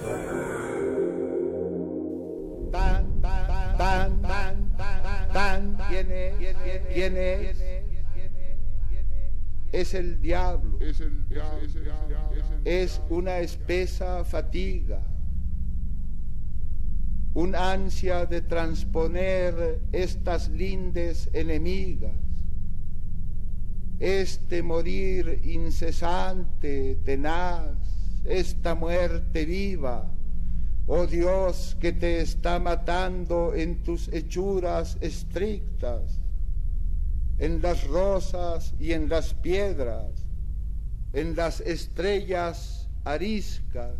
[2.70, 6.57] Tan, tan, tan, tan, tan, ¿quién es?
[6.93, 7.57] ¿Quién es?
[9.73, 10.78] Es el diablo.
[12.65, 15.01] Es una espesa fatiga.
[17.35, 22.12] Un ansia de transponer estas lindes enemigas.
[24.01, 27.88] Este morir incesante, tenaz,
[28.25, 30.11] esta muerte viva.
[30.87, 36.21] Oh Dios, que te está matando en tus hechuras estrictas,
[37.39, 40.27] en las rosas y en las piedras,
[41.13, 43.97] en las estrellas ariscas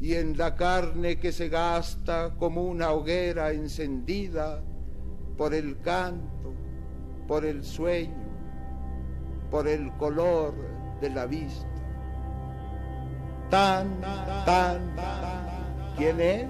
[0.00, 4.62] y en la carne que se gasta como una hoguera encendida
[5.36, 6.52] por el canto,
[7.28, 8.28] por el sueño,
[9.50, 10.54] por el color
[11.00, 11.69] de la vista.
[13.50, 14.00] Tan,
[14.46, 14.80] tan,
[15.96, 16.46] ¿quién es?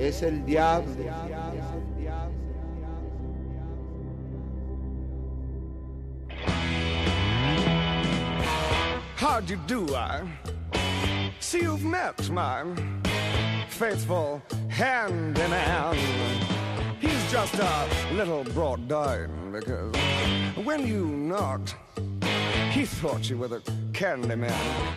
[0.00, 1.04] Es el diablo.
[9.16, 10.22] How'd you do, I?
[11.38, 12.64] See, you've met my
[13.68, 15.96] faithful handyman.
[17.00, 19.94] He's just a little brought down because
[20.64, 21.76] when you knocked,
[22.72, 24.96] he thought you were the candy man.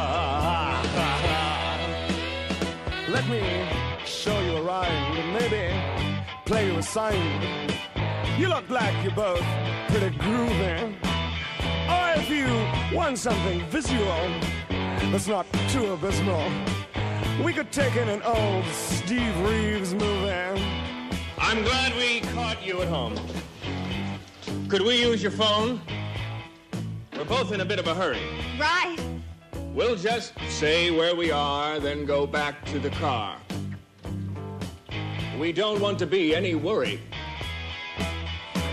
[3.21, 3.67] Let me
[4.03, 5.71] show you a rhyme and maybe
[6.43, 7.69] play you a sign.
[8.39, 9.45] You look like you're both
[9.89, 10.95] pretty groovy.
[11.87, 12.47] Or if you
[12.97, 14.27] want something visual
[15.11, 16.51] that's not too abysmal,
[17.45, 20.59] we could take in an old Steve Reeves movie.
[21.37, 23.13] I'm glad we caught you at home.
[24.67, 25.79] Could we use your phone?
[27.15, 28.23] We're both in a bit of a hurry.
[28.59, 28.97] Right.
[29.73, 33.37] We'll just say where we are, then go back to the car.
[35.39, 36.99] We don't want to be any worry.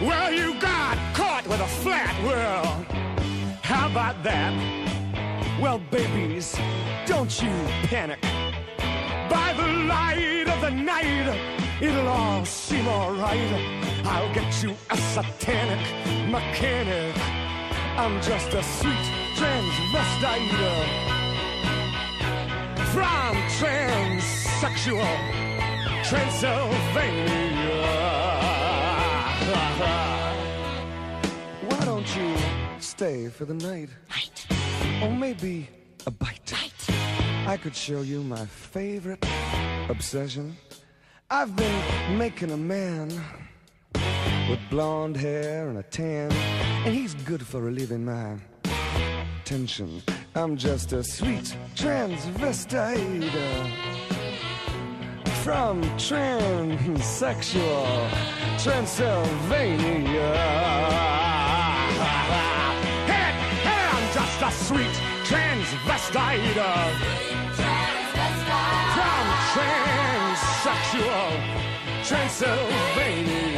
[0.03, 2.85] Well, you got caught with a flat world.
[3.63, 4.53] How about that?
[5.61, 6.57] Well, babies,
[7.07, 7.53] don't you
[7.89, 8.21] panic.
[9.31, 11.39] By the light of the night,
[11.81, 13.53] it'll all seem alright.
[14.05, 15.79] I'll get you a satanic
[16.29, 17.15] mechanic.
[17.99, 20.51] I'm just a sweet transvestite
[22.93, 25.05] from transsexual
[26.05, 27.83] Transylvania.
[31.67, 32.37] Why don't you
[32.79, 33.89] stay for the night?
[34.11, 34.47] Night.
[35.03, 35.69] Or maybe
[36.07, 36.53] a bite.
[36.53, 37.49] Night.
[37.49, 39.27] I could show you my favorite
[39.89, 40.57] obsession.
[41.29, 43.11] I've been making a man
[44.49, 48.37] with blonde hair and a tan, and he's good for relieving my
[49.45, 50.01] tension.
[50.35, 53.31] I'm just a sweet transvestite
[55.43, 58.11] from transsexual
[58.63, 60.35] Transylvania.
[63.07, 63.33] Hey,
[63.65, 66.91] hey, I'm just a sweet transvestite uh,
[68.95, 71.31] from transsexual
[72.05, 73.58] Transylvania.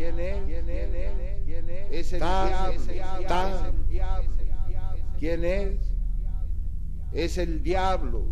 [0.00, 0.44] ¿Quién es?
[0.46, 1.44] ¿Quién es?
[1.44, 1.92] ¿Quién es?
[1.92, 2.22] Es el
[2.88, 3.74] diablo.
[5.18, 5.78] ¿Quién es?
[7.12, 8.24] Es el diablo.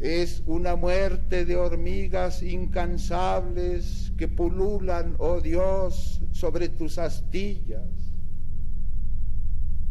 [0.00, 8.12] Es una muerte de hormigas incansables que pululan, oh Dios, sobre tus astillas.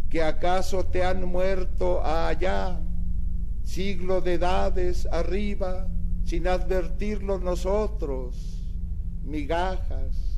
[0.07, 2.79] ¿Que acaso te han muerto allá,
[3.63, 5.87] siglo de edades arriba,
[6.25, 8.59] sin advertirlo nosotros?
[9.23, 10.32] Migajas,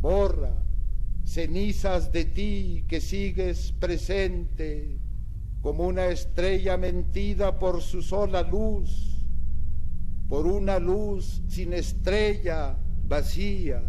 [0.00, 0.54] borra,
[1.24, 4.98] cenizas de ti que sigues presente
[5.60, 9.26] como una estrella mentida por su sola luz,
[10.28, 13.82] por una luz sin estrella vacía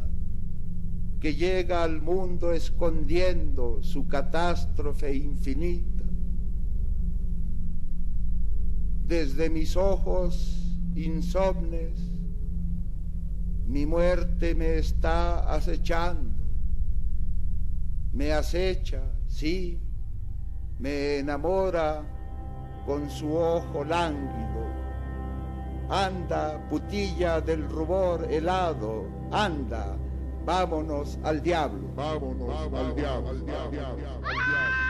[1.19, 6.05] que llega al mundo escondiendo su catástrofe infinita.
[9.05, 11.99] Desde mis ojos insomnes,
[13.69, 16.43] mi muerte me está acechando,
[18.11, 19.79] me acecha, sí,
[20.79, 22.01] me enamora
[22.87, 24.67] con su ojo lánguido.
[25.87, 29.95] Anda, putilla del rubor helado, anda,
[30.45, 31.93] vámonos al diablo.
[31.95, 33.29] Vámonos al diablo.
[33.29, 34.88] al diablo.